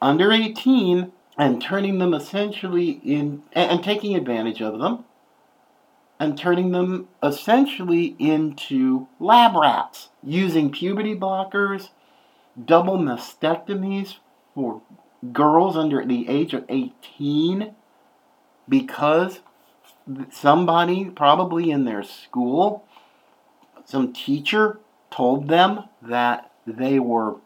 under 0.03 0.33
18 0.33 1.13
and 1.39 1.63
turning 1.63 1.99
them 1.99 2.15
essentially 2.15 3.01
in 3.05 3.43
and, 3.53 3.83
taking 3.83 4.15
advantage 4.15 4.61
of 4.61 4.79
them 4.79 5.05
and 6.19 6.37
turning 6.37 6.73
them 6.73 7.09
essentially 7.23 8.17
into 8.19 9.07
lab 9.21 9.55
rats 9.55 10.09
using 10.23 10.71
puberty 10.71 11.15
blockers, 11.15 11.91
double 12.63 12.99
mastectomies 12.99 14.17
for 14.55 14.81
girls 15.33 15.77
under 15.77 16.05
the 16.05 16.29
age 16.29 16.55
of 16.55 16.65
18 16.69 17.75
because 18.69 19.41
somebody, 20.31 21.07
probably 21.07 21.71
in 21.71 21.85
their 21.85 22.03
school, 22.03 22.85
some 23.87 24.13
teacher 24.13 24.81
told 25.11 25.49
them 25.49 25.85
that 26.03 26.51
they 26.67 26.99
were, 26.99 27.37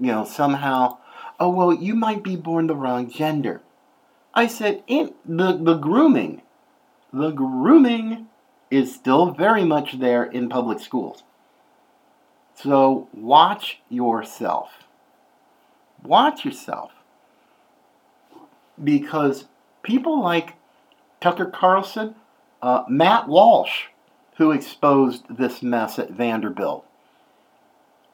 you 0.00 0.12
know, 0.12 0.24
somehow, 0.24 0.98
oh, 1.38 1.50
well, 1.50 1.74
you 1.74 1.94
might 1.94 2.22
be 2.22 2.36
born 2.36 2.68
the 2.68 2.76
wrong 2.76 3.10
gender. 3.10 3.60
I 4.32 4.46
said, 4.46 4.82
in 4.86 5.12
the, 5.26 5.56
the 5.56 5.74
grooming, 5.74 6.42
the 7.12 7.30
grooming 7.32 8.28
is 8.70 8.94
still 8.94 9.32
very 9.32 9.64
much 9.64 9.98
there 9.98 10.24
in 10.24 10.48
public 10.48 10.78
schools. 10.80 11.24
So 12.54 13.08
watch 13.12 13.80
yourself. 13.88 14.70
Watch 16.02 16.44
yourself. 16.44 16.92
Because 18.82 19.46
people 19.82 20.22
like 20.22 20.54
Tucker 21.20 21.46
Carlson, 21.46 22.14
uh, 22.62 22.84
Matt 22.88 23.28
Walsh, 23.28 23.86
who 24.42 24.50
exposed 24.50 25.22
this 25.30 25.62
mess 25.62 26.00
at 26.00 26.10
Vanderbilt. 26.10 26.84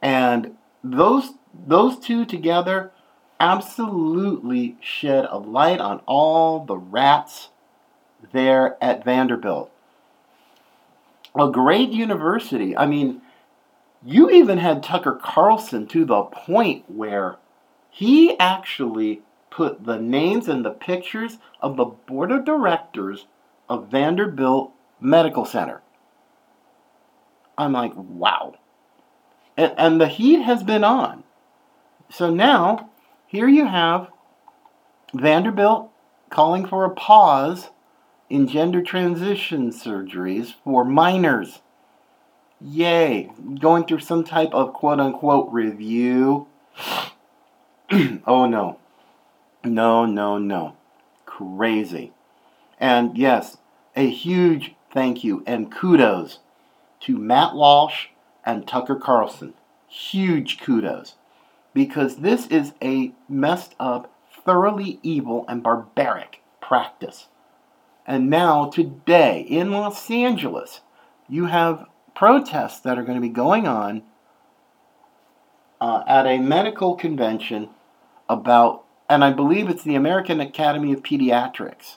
And 0.02 0.58
those 0.84 1.32
those 1.66 1.98
two 1.98 2.26
together 2.26 2.92
absolutely 3.40 4.76
shed 4.78 5.26
a 5.30 5.38
light 5.38 5.80
on 5.80 6.02
all 6.04 6.66
the 6.66 6.76
rats 6.76 7.48
there 8.32 8.76
at 8.82 9.02
Vanderbilt. 9.04 9.70
A 11.34 11.50
great 11.50 11.90
university. 11.90 12.76
I 12.76 12.84
mean, 12.84 13.22
you 14.04 14.28
even 14.28 14.58
had 14.58 14.82
Tucker 14.82 15.18
Carlson 15.20 15.86
to 15.86 16.04
the 16.04 16.24
point 16.24 16.84
where 16.88 17.36
he 17.90 18.38
actually 18.38 19.22
put 19.48 19.86
the 19.86 19.98
names 19.98 20.46
and 20.46 20.62
the 20.62 20.72
pictures 20.72 21.38
of 21.62 21.78
the 21.78 21.86
board 21.86 22.30
of 22.30 22.44
directors 22.44 23.24
of 23.66 23.88
Vanderbilt 23.88 24.72
Medical 25.00 25.46
Center. 25.46 25.80
I'm 27.58 27.72
like, 27.72 27.92
wow. 27.96 28.54
And, 29.56 29.74
and 29.76 30.00
the 30.00 30.06
heat 30.06 30.42
has 30.42 30.62
been 30.62 30.84
on. 30.84 31.24
So 32.08 32.30
now, 32.30 32.90
here 33.26 33.48
you 33.48 33.66
have 33.66 34.08
Vanderbilt 35.12 35.90
calling 36.30 36.66
for 36.66 36.84
a 36.84 36.90
pause 36.90 37.70
in 38.30 38.46
gender 38.46 38.82
transition 38.82 39.70
surgeries 39.70 40.54
for 40.64 40.84
minors. 40.84 41.60
Yay, 42.60 43.30
going 43.60 43.84
through 43.84 44.00
some 44.00 44.24
type 44.24 44.50
of 44.52 44.72
quote 44.72 45.00
unquote 45.00 45.52
review. 45.52 46.46
oh 48.26 48.46
no. 48.46 48.78
No, 49.64 50.06
no, 50.06 50.38
no. 50.38 50.76
Crazy. 51.26 52.12
And 52.78 53.18
yes, 53.18 53.58
a 53.96 54.08
huge 54.08 54.74
thank 54.92 55.24
you 55.24 55.42
and 55.46 55.70
kudos 55.70 56.38
to 57.00 57.18
Matt 57.18 57.54
Walsh 57.54 58.08
and 58.44 58.66
Tucker 58.66 58.96
Carlson. 58.96 59.54
Huge 59.88 60.60
kudos. 60.60 61.14
Because 61.74 62.16
this 62.16 62.46
is 62.46 62.72
a 62.82 63.12
messed 63.28 63.74
up, 63.78 64.12
thoroughly 64.44 64.98
evil, 65.02 65.44
and 65.48 65.62
barbaric 65.62 66.42
practice. 66.60 67.28
And 68.06 68.30
now, 68.30 68.70
today, 68.70 69.40
in 69.40 69.70
Los 69.70 70.10
Angeles, 70.10 70.80
you 71.28 71.46
have 71.46 71.86
protests 72.14 72.80
that 72.80 72.98
are 72.98 73.02
going 73.02 73.16
to 73.16 73.20
be 73.20 73.28
going 73.28 73.68
on 73.68 74.02
uh, 75.80 76.02
at 76.06 76.26
a 76.26 76.38
medical 76.38 76.94
convention 76.94 77.68
about, 78.28 78.84
and 79.08 79.22
I 79.22 79.32
believe 79.32 79.68
it's 79.68 79.84
the 79.84 79.94
American 79.94 80.40
Academy 80.40 80.92
of 80.92 81.02
Pediatrics 81.02 81.96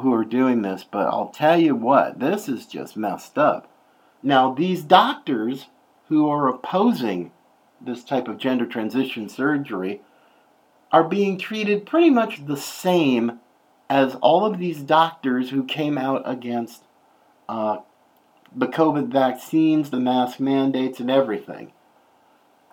who 0.00 0.12
are 0.14 0.24
doing 0.24 0.62
this, 0.62 0.84
but 0.90 1.06
I'll 1.06 1.28
tell 1.28 1.60
you 1.60 1.74
what, 1.76 2.18
this 2.18 2.48
is 2.48 2.66
just 2.66 2.96
messed 2.96 3.36
up. 3.36 3.68
Now, 4.22 4.52
these 4.52 4.82
doctors 4.82 5.66
who 6.08 6.28
are 6.28 6.48
opposing 6.48 7.32
this 7.80 8.04
type 8.04 8.28
of 8.28 8.38
gender 8.38 8.66
transition 8.66 9.28
surgery 9.28 10.02
are 10.92 11.04
being 11.04 11.38
treated 11.38 11.86
pretty 11.86 12.10
much 12.10 12.46
the 12.46 12.56
same 12.56 13.40
as 13.88 14.14
all 14.16 14.44
of 14.44 14.58
these 14.58 14.82
doctors 14.82 15.50
who 15.50 15.64
came 15.64 15.98
out 15.98 16.22
against 16.24 16.84
uh, 17.48 17.78
the 18.54 18.68
COVID 18.68 19.08
vaccines, 19.08 19.90
the 19.90 20.00
mask 20.00 20.38
mandates, 20.38 21.00
and 21.00 21.10
everything. 21.10 21.72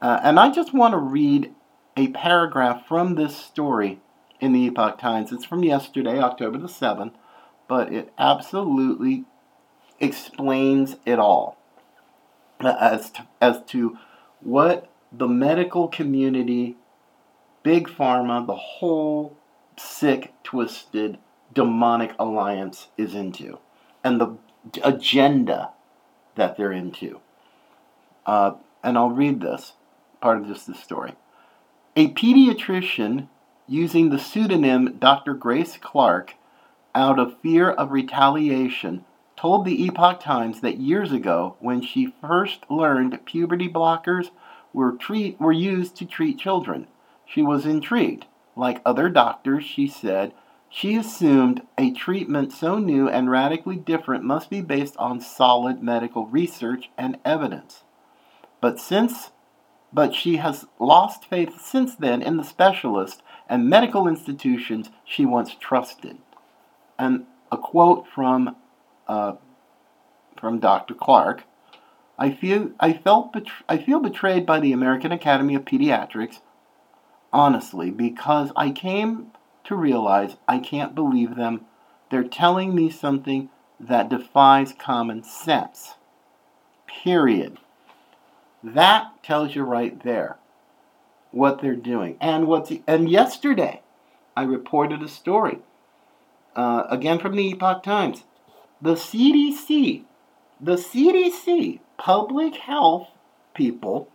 Uh, 0.02 0.20
and 0.24 0.40
I 0.40 0.52
just 0.52 0.74
want 0.74 0.94
to 0.94 0.98
read 0.98 1.54
a 1.98 2.10
paragraph 2.10 2.88
from 2.88 3.16
this 3.16 3.36
story 3.36 4.00
in 4.40 4.54
the 4.54 4.68
Epoch 4.68 4.98
Times. 4.98 5.32
It's 5.32 5.46
from 5.46 5.64
yesterday, 5.64 6.20
October 6.20 6.58
the 6.58 6.68
7th, 6.68 7.14
but 7.68 7.92
it 7.92 8.14
absolutely 8.18 9.26
explains 10.00 10.96
it 11.06 11.20
all 11.20 11.58
as 12.62 13.12
to, 13.12 13.28
as 13.42 13.62
to 13.68 13.98
what 14.42 14.90
the 15.12 15.28
medical 15.28 15.88
community, 15.88 16.78
big 17.64 17.88
pharma, 17.88 18.46
the 18.46 18.56
whole 18.56 19.38
sick, 19.78 20.34
twisted, 20.44 21.18
demonic 21.54 22.14
alliance 22.20 22.88
is 22.98 23.16
into, 23.16 23.60
and 24.04 24.20
the 24.20 24.38
agenda 24.84 25.72
that 26.36 26.58
they're 26.58 26.72
into. 26.72 27.20
Uh, 28.26 28.54
and 28.84 28.98
I'll 28.98 29.10
read 29.10 29.42
this 29.42 29.74
part 30.22 30.38
of 30.38 30.48
just 30.48 30.68
this 30.68 30.80
story. 30.80 31.14
A 31.96 32.10
pediatrician 32.14 33.28
using 33.68 34.10
the 34.10 34.20
pseudonym 34.20 34.98
Dr. 35.00 35.34
Grace 35.34 35.78
Clark 35.78 36.36
out 36.94 37.20
of 37.20 37.40
fear 37.42 37.70
of 37.70 37.92
retaliation 37.92 39.06
told 39.40 39.64
the 39.64 39.86
Epoch 39.86 40.20
Times 40.20 40.60
that 40.60 40.82
years 40.82 41.14
ago, 41.14 41.56
when 41.62 41.82
she 41.82 42.14
first 42.20 42.70
learned 42.70 43.26
puberty 43.26 43.70
blockers 43.70 44.32
were, 44.74 44.92
treat, 44.92 45.40
were 45.40 45.54
used 45.54 45.96
to 45.96 46.06
treat 46.06 46.38
children, 46.38 46.88
she 47.26 47.42
was 47.42 47.66
intrigued. 47.66 48.26
Like 48.58 48.82
other 48.86 49.08
doctors, 49.08 49.64
she 49.64 49.88
said, 49.88 50.34
she 50.68 50.98
assumed 50.98 51.62
a 51.78 51.92
treatment 51.92 52.52
so 52.52 52.80
new 52.80 53.08
and 53.08 53.32
radically 53.32 53.78
different 53.78 54.26
must 54.26 54.50
be 54.50 54.60
based 54.60 54.98
on 54.98 55.22
solid 55.22 55.82
medical 55.82 56.28
research 56.28 56.90
and 56.98 57.18
evidence. 57.24 57.84
But 58.60 58.78
since 58.78 59.32
but 59.92 60.14
she 60.14 60.36
has 60.36 60.68
lost 60.80 61.26
faith 61.26 61.60
since 61.60 61.96
then 61.96 62.22
in 62.22 62.38
the 62.38 62.44
specialists 62.44 63.24
and 63.48 63.70
medical 63.70 64.08
institutions 64.08 64.90
she 65.04 65.26
once 65.26 65.56
trusted. 65.56 66.18
And 67.00 67.26
a 67.52 67.58
quote 67.58 68.06
from 68.06 68.56
uh, 69.10 69.34
from 70.38 70.60
Dr. 70.60 70.94
Clark. 70.94 71.44
I 72.18 72.32
feel 72.32 72.72
I 72.80 72.94
felt 72.94 73.34
betr- 73.34 73.64
I 73.68 73.78
feel 73.78 74.00
betrayed 74.00 74.46
by 74.46 74.60
the 74.60 74.72
American 74.72 75.12
Academy 75.12 75.56
of 75.56 75.66
Pediatrics, 75.66 76.40
honestly, 77.34 77.92
because 77.92 78.52
I 78.56 78.70
came 78.72 79.32
to 79.66 79.76
realize 79.76 80.38
I 80.48 80.60
can't 80.60 80.96
believe 80.96 81.36
them. 81.36 81.66
They're 82.10 82.24
telling 82.24 82.74
me 82.76 82.90
something 82.90 83.50
that 83.80 84.10
defies 84.10 84.74
common 84.74 85.24
sense. 85.24 85.96
Period. 86.88 87.58
That 88.64 89.24
tells 89.24 89.56
you 89.56 89.64
right 89.64 90.02
there 90.04 90.38
what 91.32 91.62
they're 91.62 91.76
doing. 91.76 92.18
And 92.20 92.48
what's 92.48 92.72
and 92.86 93.10
yesterday 93.10 93.82
I 94.36 94.44
reported 94.44 95.02
a 95.02 95.08
story 95.08 95.60
uh, 96.56 96.84
again 96.90 97.20
from 97.20 97.36
the 97.36 97.48
Epoch 97.50 97.82
Times 97.84 98.24
the 98.82 98.96
CDC, 98.96 100.04
the 100.60 100.76
CDC, 100.76 101.80
public 101.98 102.56
health 102.56 103.10
people, 103.54 104.10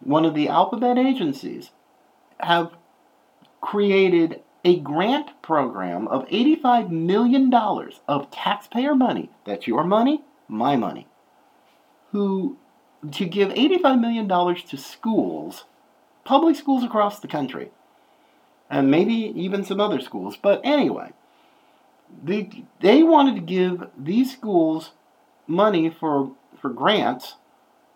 one 0.00 0.24
of 0.24 0.34
the 0.34 0.48
alphabet 0.48 0.98
agencies, 0.98 1.70
have 2.40 2.72
created 3.60 4.42
a 4.64 4.80
grant 4.80 5.30
program 5.42 6.08
of 6.08 6.26
$85 6.26 6.90
million 6.90 7.52
of 8.08 8.30
taxpayer 8.30 8.94
money. 8.94 9.30
That's 9.44 9.66
your 9.66 9.84
money, 9.84 10.24
my 10.48 10.76
money. 10.76 11.06
Who 12.12 12.56
to 13.12 13.26
give 13.26 13.50
$85 13.50 14.00
million 14.00 14.28
to 14.28 14.76
schools, 14.76 15.64
public 16.24 16.56
schools 16.56 16.82
across 16.82 17.20
the 17.20 17.28
country, 17.28 17.70
and 18.68 18.90
maybe 18.90 19.14
even 19.14 19.64
some 19.64 19.80
other 19.80 20.00
schools. 20.00 20.36
But 20.40 20.60
anyway, 20.64 21.12
they, 22.22 22.64
they 22.80 23.02
wanted 23.02 23.34
to 23.34 23.40
give 23.40 23.88
these 23.96 24.32
schools 24.32 24.92
money 25.46 25.90
for, 25.90 26.32
for 26.60 26.70
grants 26.70 27.34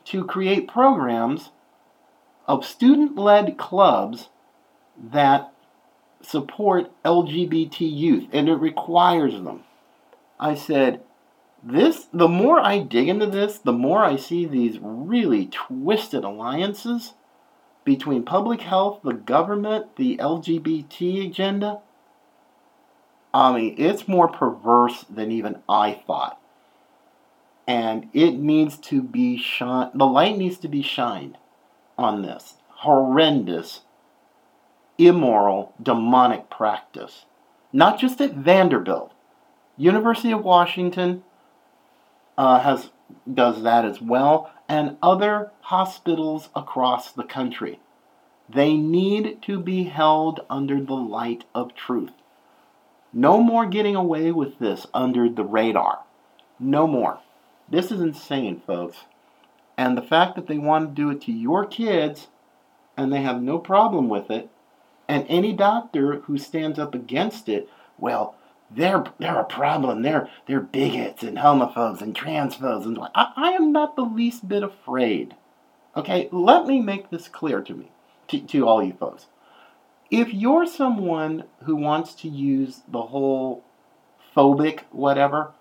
to 0.06 0.24
create 0.24 0.68
programs 0.68 1.50
of 2.46 2.64
student 2.64 3.16
led 3.16 3.56
clubs 3.56 4.28
that 5.12 5.52
support 6.22 6.90
LGBT 7.04 7.80
youth, 7.80 8.28
and 8.32 8.48
it 8.48 8.56
requires 8.56 9.34
them. 9.34 9.62
I 10.38 10.54
said, 10.54 11.00
this 11.62 12.06
the 12.12 12.28
more 12.28 12.58
I 12.58 12.78
dig 12.78 13.08
into 13.08 13.26
this, 13.26 13.58
the 13.58 13.72
more 13.72 14.02
I 14.02 14.16
see 14.16 14.46
these 14.46 14.78
really 14.80 15.46
twisted 15.46 16.24
alliances 16.24 17.14
between 17.84 18.22
public 18.24 18.62
health, 18.62 19.00
the 19.04 19.12
government, 19.12 19.96
the 19.96 20.16
LGBT 20.16 21.26
agenda. 21.26 21.80
I 23.32 23.54
mean, 23.54 23.74
it's 23.78 24.08
more 24.08 24.28
perverse 24.28 25.04
than 25.08 25.30
even 25.30 25.62
I 25.68 26.02
thought. 26.06 26.40
And 27.66 28.08
it 28.12 28.32
needs 28.32 28.76
to 28.78 29.02
be 29.02 29.36
shined, 29.36 29.92
the 29.94 30.06
light 30.06 30.36
needs 30.36 30.58
to 30.58 30.68
be 30.68 30.82
shined 30.82 31.38
on 31.96 32.22
this 32.22 32.54
horrendous, 32.68 33.82
immoral, 34.98 35.74
demonic 35.80 36.50
practice. 36.50 37.26
Not 37.72 38.00
just 38.00 38.20
at 38.20 38.34
Vanderbilt, 38.34 39.12
University 39.76 40.32
of 40.32 40.42
Washington 40.42 41.22
uh, 42.36 42.60
has 42.60 42.90
does 43.32 43.62
that 43.62 43.84
as 43.84 44.00
well, 44.00 44.52
and 44.68 44.96
other 45.02 45.52
hospitals 45.62 46.48
across 46.54 47.12
the 47.12 47.24
country. 47.24 47.80
They 48.48 48.76
need 48.76 49.42
to 49.42 49.60
be 49.60 49.84
held 49.84 50.40
under 50.48 50.82
the 50.82 50.94
light 50.94 51.44
of 51.54 51.74
truth. 51.74 52.12
No 53.12 53.40
more 53.42 53.66
getting 53.66 53.96
away 53.96 54.30
with 54.30 54.58
this 54.58 54.86
under 54.94 55.28
the 55.28 55.44
radar. 55.44 56.00
No 56.58 56.86
more. 56.86 57.20
This 57.68 57.90
is 57.90 58.00
insane, 58.00 58.62
folks. 58.66 58.98
And 59.76 59.96
the 59.96 60.02
fact 60.02 60.36
that 60.36 60.46
they 60.46 60.58
want 60.58 60.88
to 60.88 61.02
do 61.02 61.10
it 61.10 61.20
to 61.22 61.32
your 61.32 61.64
kids 61.64 62.28
and 62.96 63.12
they 63.12 63.22
have 63.22 63.42
no 63.42 63.58
problem 63.58 64.08
with 64.08 64.30
it, 64.30 64.50
and 65.08 65.26
any 65.28 65.52
doctor 65.52 66.20
who 66.20 66.38
stands 66.38 66.78
up 66.78 66.94
against 66.94 67.48
it, 67.48 67.68
well, 67.98 68.36
they're 68.70 69.04
they're 69.18 69.40
a 69.40 69.44
problem. 69.44 70.02
They're 70.02 70.28
they're 70.46 70.60
bigots 70.60 71.22
and 71.22 71.38
homophobes 71.38 72.00
and 72.02 72.14
transphobes 72.14 72.84
and 72.84 72.98
I, 73.14 73.32
I 73.36 73.50
am 73.52 73.72
not 73.72 73.96
the 73.96 74.02
least 74.02 74.48
bit 74.48 74.62
afraid. 74.62 75.34
Okay, 75.96 76.28
let 76.30 76.66
me 76.66 76.80
make 76.80 77.10
this 77.10 77.26
clear 77.26 77.60
to 77.62 77.74
me, 77.74 77.90
to, 78.28 78.40
to 78.40 78.68
all 78.68 78.82
you 78.82 78.92
folks. 78.92 79.26
If 80.10 80.34
you're 80.34 80.66
someone 80.66 81.44
who 81.64 81.76
wants 81.76 82.14
to 82.16 82.28
use 82.28 82.82
the 82.88 83.02
whole 83.02 83.64
phobic 84.36 84.80
whatever, 84.90 85.52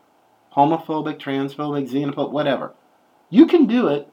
homophobic, 0.56 1.20
transphobic, 1.20 1.89
xenophobic, 1.89 2.32
whatever, 2.32 2.74
you 3.30 3.45
can 3.45 3.68
do 3.68 3.88
it, 3.88 4.08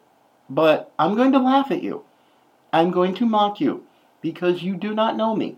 but 0.51 0.93
I'm 0.99 1.15
going 1.15 1.33
to 1.33 1.39
laugh 1.39 1.71
at 1.71 1.83
you. 1.83 2.05
I'm 2.71 2.91
going 2.91 3.15
to 3.15 3.27
mock 3.27 3.61
you 3.61 3.85
because 4.21 4.63
you 4.63 4.77
do 4.77 4.95
not 4.95 5.17
know 5.17 5.35
me. 5.35 5.57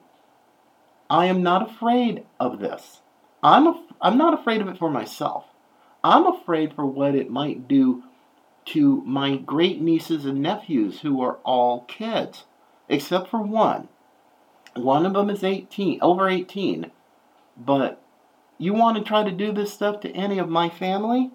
I 1.11 1.27
am 1.27 1.43
not 1.43 1.69
afraid 1.69 2.25
of 2.39 2.61
this. 2.61 3.01
I'm, 3.43 3.75
I'm 4.01 4.17
not 4.17 4.39
afraid 4.39 4.61
of 4.61 4.69
it 4.69 4.79
for 4.79 4.91
myself. 4.91 5.45
I'm 6.05 6.27
afraid 6.27 6.75
for 6.75 6.87
what 6.87 7.17
it 7.17 7.31
might 7.31 7.67
do 7.67 8.05
to 8.67 9.03
my 9.05 9.37
great 9.37 9.81
nieces 9.81 10.25
and 10.25 10.41
nephews 10.41 11.01
who 11.01 11.21
are 11.23 11.39
all 11.45 11.81
kids, 11.89 12.45
except 12.89 13.29
for 13.29 13.43
one. 13.43 13.89
One 14.79 15.07
of 15.07 15.13
them 15.13 15.31
is 15.31 15.45
18, 15.45 16.01
over 16.01 16.29
18, 16.29 16.91
but 17.57 18.03
you 18.59 18.75
want 18.75 18.97
to 18.97 19.05
try 19.05 19.23
to 19.25 19.31
do 19.31 19.53
this 19.53 19.73
stuff 19.73 20.01
to 20.01 20.13
any 20.13 20.39
of 20.39 20.49
my 20.49 20.69
family? 20.69 21.31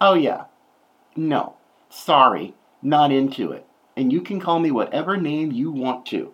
Oh, 0.00 0.14
yeah. 0.14 0.44
No. 1.16 1.56
Sorry. 1.90 2.54
Not 2.82 3.12
into 3.12 3.52
it. 3.52 3.66
And 3.96 4.12
you 4.12 4.20
can 4.20 4.40
call 4.40 4.60
me 4.60 4.70
whatever 4.70 5.16
name 5.16 5.50
you 5.52 5.70
want 5.70 6.06
to. 6.06 6.32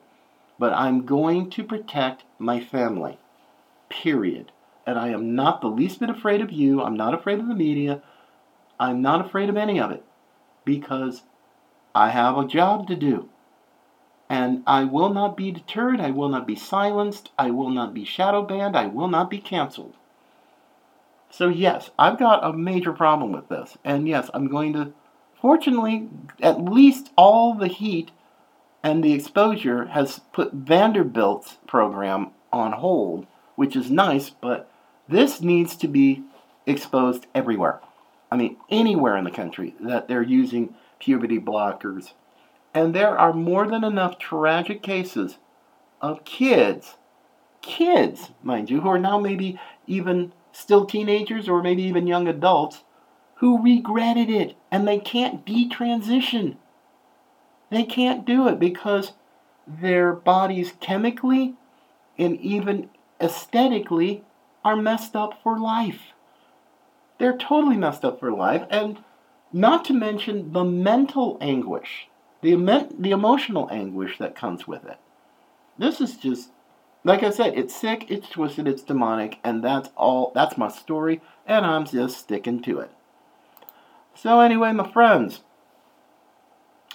But 0.58 0.72
I'm 0.72 1.06
going 1.06 1.50
to 1.50 1.64
protect 1.64 2.24
my 2.38 2.60
family. 2.60 3.18
Period 3.88 4.52
and 4.86 4.98
I 4.98 5.08
am 5.08 5.34
not 5.34 5.60
the 5.60 5.68
least 5.68 6.00
bit 6.00 6.10
afraid 6.10 6.40
of 6.40 6.52
you. 6.52 6.82
I'm 6.82 6.96
not 6.96 7.14
afraid 7.14 7.38
of 7.38 7.48
the 7.48 7.54
media. 7.54 8.02
I'm 8.78 9.00
not 9.00 9.24
afraid 9.24 9.48
of 9.48 9.56
any 9.56 9.80
of 9.80 9.90
it 9.90 10.04
because 10.64 11.22
I 11.94 12.10
have 12.10 12.36
a 12.36 12.46
job 12.46 12.86
to 12.88 12.96
do. 12.96 13.28
And 14.34 14.64
I 14.66 14.82
will 14.82 15.14
not 15.14 15.36
be 15.36 15.52
deterred. 15.52 16.00
I 16.00 16.10
will 16.10 16.28
not 16.28 16.44
be 16.44 16.56
silenced. 16.56 17.30
I 17.38 17.52
will 17.52 17.70
not 17.70 17.94
be 17.94 18.04
shadow 18.04 18.42
banned. 18.42 18.76
I 18.76 18.86
will 18.86 19.06
not 19.06 19.30
be 19.30 19.38
canceled. 19.38 19.94
So, 21.30 21.46
yes, 21.48 21.92
I've 21.96 22.18
got 22.18 22.44
a 22.44 22.52
major 22.52 22.92
problem 22.92 23.30
with 23.30 23.48
this. 23.48 23.78
And 23.84 24.08
yes, 24.08 24.30
I'm 24.34 24.48
going 24.48 24.72
to, 24.72 24.92
fortunately, 25.40 26.08
at 26.42 26.60
least 26.60 27.12
all 27.16 27.54
the 27.54 27.68
heat 27.68 28.10
and 28.82 29.04
the 29.04 29.12
exposure 29.12 29.84
has 29.86 30.20
put 30.32 30.52
Vanderbilt's 30.52 31.58
program 31.68 32.32
on 32.52 32.72
hold, 32.72 33.28
which 33.54 33.76
is 33.76 33.88
nice, 33.88 34.30
but 34.30 34.68
this 35.08 35.40
needs 35.40 35.76
to 35.76 35.86
be 35.86 36.24
exposed 36.66 37.28
everywhere. 37.36 37.78
I 38.32 38.36
mean, 38.36 38.56
anywhere 38.68 39.16
in 39.16 39.22
the 39.22 39.30
country 39.30 39.76
that 39.78 40.08
they're 40.08 40.22
using 40.22 40.74
puberty 40.98 41.38
blockers. 41.38 42.14
And 42.74 42.94
there 42.94 43.16
are 43.16 43.32
more 43.32 43.68
than 43.68 43.84
enough 43.84 44.18
tragic 44.18 44.82
cases 44.82 45.38
of 46.00 46.24
kids, 46.24 46.96
kids, 47.62 48.32
mind 48.42 48.68
you, 48.68 48.80
who 48.80 48.88
are 48.88 48.98
now 48.98 49.18
maybe 49.18 49.58
even 49.86 50.32
still 50.52 50.84
teenagers 50.84 51.48
or 51.48 51.62
maybe 51.62 51.84
even 51.84 52.06
young 52.06 52.26
adults, 52.26 52.82
who 53.36 53.62
regretted 53.62 54.28
it 54.28 54.56
and 54.70 54.86
they 54.86 54.98
can't 54.98 55.46
detransition. 55.46 56.56
They 57.70 57.84
can't 57.84 58.24
do 58.24 58.48
it 58.48 58.58
because 58.58 59.12
their 59.66 60.12
bodies 60.12 60.74
chemically 60.80 61.54
and 62.18 62.38
even 62.40 62.90
aesthetically 63.20 64.24
are 64.64 64.76
messed 64.76 65.16
up 65.16 65.40
for 65.42 65.58
life. 65.58 66.12
They're 67.18 67.36
totally 67.36 67.76
messed 67.76 68.04
up 68.04 68.20
for 68.20 68.32
life, 68.32 68.66
and 68.70 68.98
not 69.52 69.84
to 69.86 69.92
mention 69.92 70.52
the 70.52 70.64
mental 70.64 71.38
anguish, 71.40 72.08
the, 72.44 72.88
the 72.98 73.10
emotional 73.10 73.68
anguish 73.70 74.18
that 74.18 74.36
comes 74.36 74.68
with 74.68 74.84
it. 74.84 74.98
This 75.78 76.00
is 76.00 76.16
just, 76.16 76.50
like 77.02 77.22
I 77.22 77.30
said, 77.30 77.56
it's 77.56 77.74
sick, 77.74 78.06
it's 78.10 78.28
twisted, 78.28 78.68
it's 78.68 78.82
demonic, 78.82 79.38
and 79.42 79.64
that's 79.64 79.88
all, 79.96 80.30
that's 80.34 80.58
my 80.58 80.68
story, 80.68 81.22
and 81.46 81.64
I'm 81.64 81.86
just 81.86 82.18
sticking 82.18 82.60
to 82.62 82.80
it. 82.80 82.90
So, 84.14 84.40
anyway, 84.40 84.72
my 84.72 84.90
friends, 84.90 85.40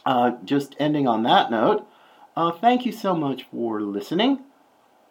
uh, 0.05 0.33
just 0.45 0.75
ending 0.79 1.07
on 1.07 1.23
that 1.23 1.49
note, 1.49 1.85
uh, 2.37 2.51
thank 2.51 2.85
you 2.85 2.91
so 2.91 3.15
much 3.15 3.43
for 3.51 3.81
listening, 3.81 4.39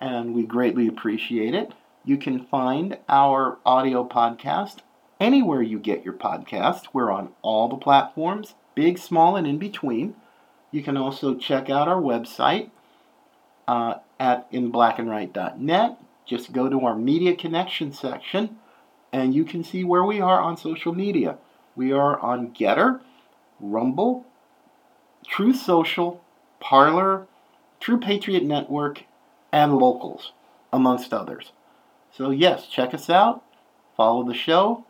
and 0.00 0.34
we 0.34 0.44
greatly 0.44 0.86
appreciate 0.86 1.54
it. 1.54 1.72
You 2.04 2.16
can 2.16 2.46
find 2.46 2.96
our 3.08 3.58
audio 3.66 4.08
podcast 4.08 4.78
anywhere 5.20 5.62
you 5.62 5.80
get 5.80 6.04
your 6.04 6.14
podcast. 6.14 6.84
We're 6.92 7.10
on 7.10 7.30
all 7.42 7.68
the 7.68 7.76
platforms, 7.76 8.54
big, 8.74 8.98
small, 8.98 9.36
and 9.36 9.46
in 9.46 9.58
between. 9.58 10.14
You 10.70 10.82
can 10.82 10.96
also 10.96 11.34
check 11.34 11.70
out 11.70 11.88
our 11.88 12.00
website 12.00 12.70
uh, 13.66 13.94
at 14.20 14.50
inblackandright.net. 14.52 15.98
Just 16.26 16.52
go 16.52 16.68
to 16.68 16.80
our 16.80 16.94
media 16.94 17.34
connection 17.34 17.92
section 17.92 18.58
and 19.12 19.34
you 19.34 19.44
can 19.44 19.64
see 19.64 19.84
where 19.84 20.04
we 20.04 20.20
are 20.20 20.40
on 20.40 20.56
social 20.56 20.94
media. 20.94 21.38
We 21.74 21.92
are 21.92 22.18
on 22.18 22.52
GETTR, 22.52 23.00
Rumble, 23.60 24.26
Truth 25.26 25.56
Social, 25.56 26.22
Parler, 26.60 27.26
True 27.80 27.98
Patriot 27.98 28.44
Network, 28.44 29.04
and 29.52 29.76
Locals, 29.76 30.32
amongst 30.72 31.12
others. 31.12 31.52
So, 32.12 32.30
yes, 32.30 32.66
check 32.66 32.92
us 32.92 33.08
out, 33.08 33.42
follow 33.96 34.24
the 34.24 34.34
show. 34.34 34.84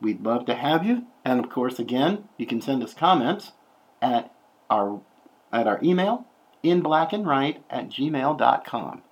We'd 0.00 0.22
love 0.22 0.46
to 0.46 0.54
have 0.54 0.84
you. 0.84 1.06
And 1.24 1.40
of 1.40 1.50
course, 1.50 1.78
again, 1.78 2.28
you 2.36 2.46
can 2.46 2.60
send 2.60 2.82
us 2.82 2.94
comments 2.94 3.52
at 4.02 4.32
our, 4.70 5.00
at 5.52 5.66
our 5.66 5.78
email, 5.82 6.26
in 6.62 6.80
black 6.80 7.12
and 7.12 7.26
right 7.26 7.62
at 7.70 7.88
gmail.com. 7.88 9.02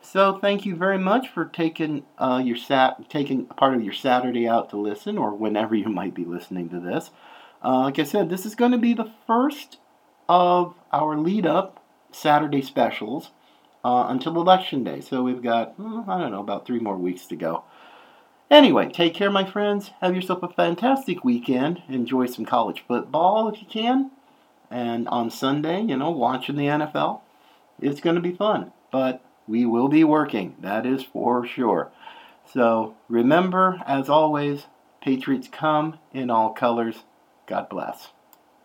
So 0.00 0.38
thank 0.38 0.66
you 0.66 0.76
very 0.76 0.98
much 0.98 1.28
for 1.28 1.46
taking 1.46 2.04
uh, 2.18 2.42
your 2.44 2.56
sat 2.56 3.08
taking 3.08 3.46
part 3.46 3.74
of 3.74 3.82
your 3.82 3.94
Saturday 3.94 4.46
out 4.46 4.68
to 4.70 4.76
listen, 4.76 5.16
or 5.16 5.34
whenever 5.34 5.74
you 5.74 5.88
might 5.88 6.14
be 6.14 6.26
listening 6.26 6.68
to 6.70 6.78
this. 6.78 7.10
Uh, 7.64 7.84
like 7.84 7.98
I 7.98 8.04
said, 8.04 8.28
this 8.28 8.44
is 8.44 8.54
going 8.54 8.72
to 8.72 8.78
be 8.78 8.92
the 8.92 9.10
first 9.26 9.78
of 10.28 10.74
our 10.92 11.16
lead 11.16 11.46
up 11.46 11.82
Saturday 12.12 12.60
specials 12.60 13.30
uh, 13.82 14.06
until 14.08 14.36
Election 14.36 14.84
Day. 14.84 15.00
So 15.00 15.22
we've 15.22 15.42
got, 15.42 15.72
hmm, 15.72 16.08
I 16.08 16.18
don't 16.18 16.32
know, 16.32 16.40
about 16.40 16.66
three 16.66 16.80
more 16.80 16.96
weeks 16.96 17.26
to 17.26 17.36
go. 17.36 17.64
Anyway, 18.50 18.90
take 18.90 19.14
care, 19.14 19.30
my 19.30 19.50
friends. 19.50 19.90
Have 20.02 20.14
yourself 20.14 20.42
a 20.42 20.48
fantastic 20.48 21.24
weekend. 21.24 21.82
Enjoy 21.88 22.26
some 22.26 22.44
college 22.44 22.84
football 22.86 23.48
if 23.48 23.60
you 23.60 23.66
can. 23.66 24.10
And 24.74 25.06
on 25.06 25.30
Sunday, 25.30 25.82
you 25.82 25.96
know, 25.96 26.10
watching 26.10 26.56
the 26.56 26.66
NFL. 26.66 27.20
It's 27.80 28.00
going 28.00 28.16
to 28.16 28.22
be 28.22 28.34
fun. 28.34 28.72
But 28.90 29.24
we 29.46 29.64
will 29.66 29.86
be 29.86 30.02
working. 30.02 30.56
That 30.60 30.84
is 30.84 31.04
for 31.04 31.46
sure. 31.46 31.92
So 32.52 32.96
remember, 33.08 33.80
as 33.86 34.08
always, 34.08 34.66
Patriots 35.00 35.46
come 35.46 36.00
in 36.12 36.28
all 36.28 36.50
colors. 36.50 37.04
God 37.46 37.68
bless. 37.68 38.08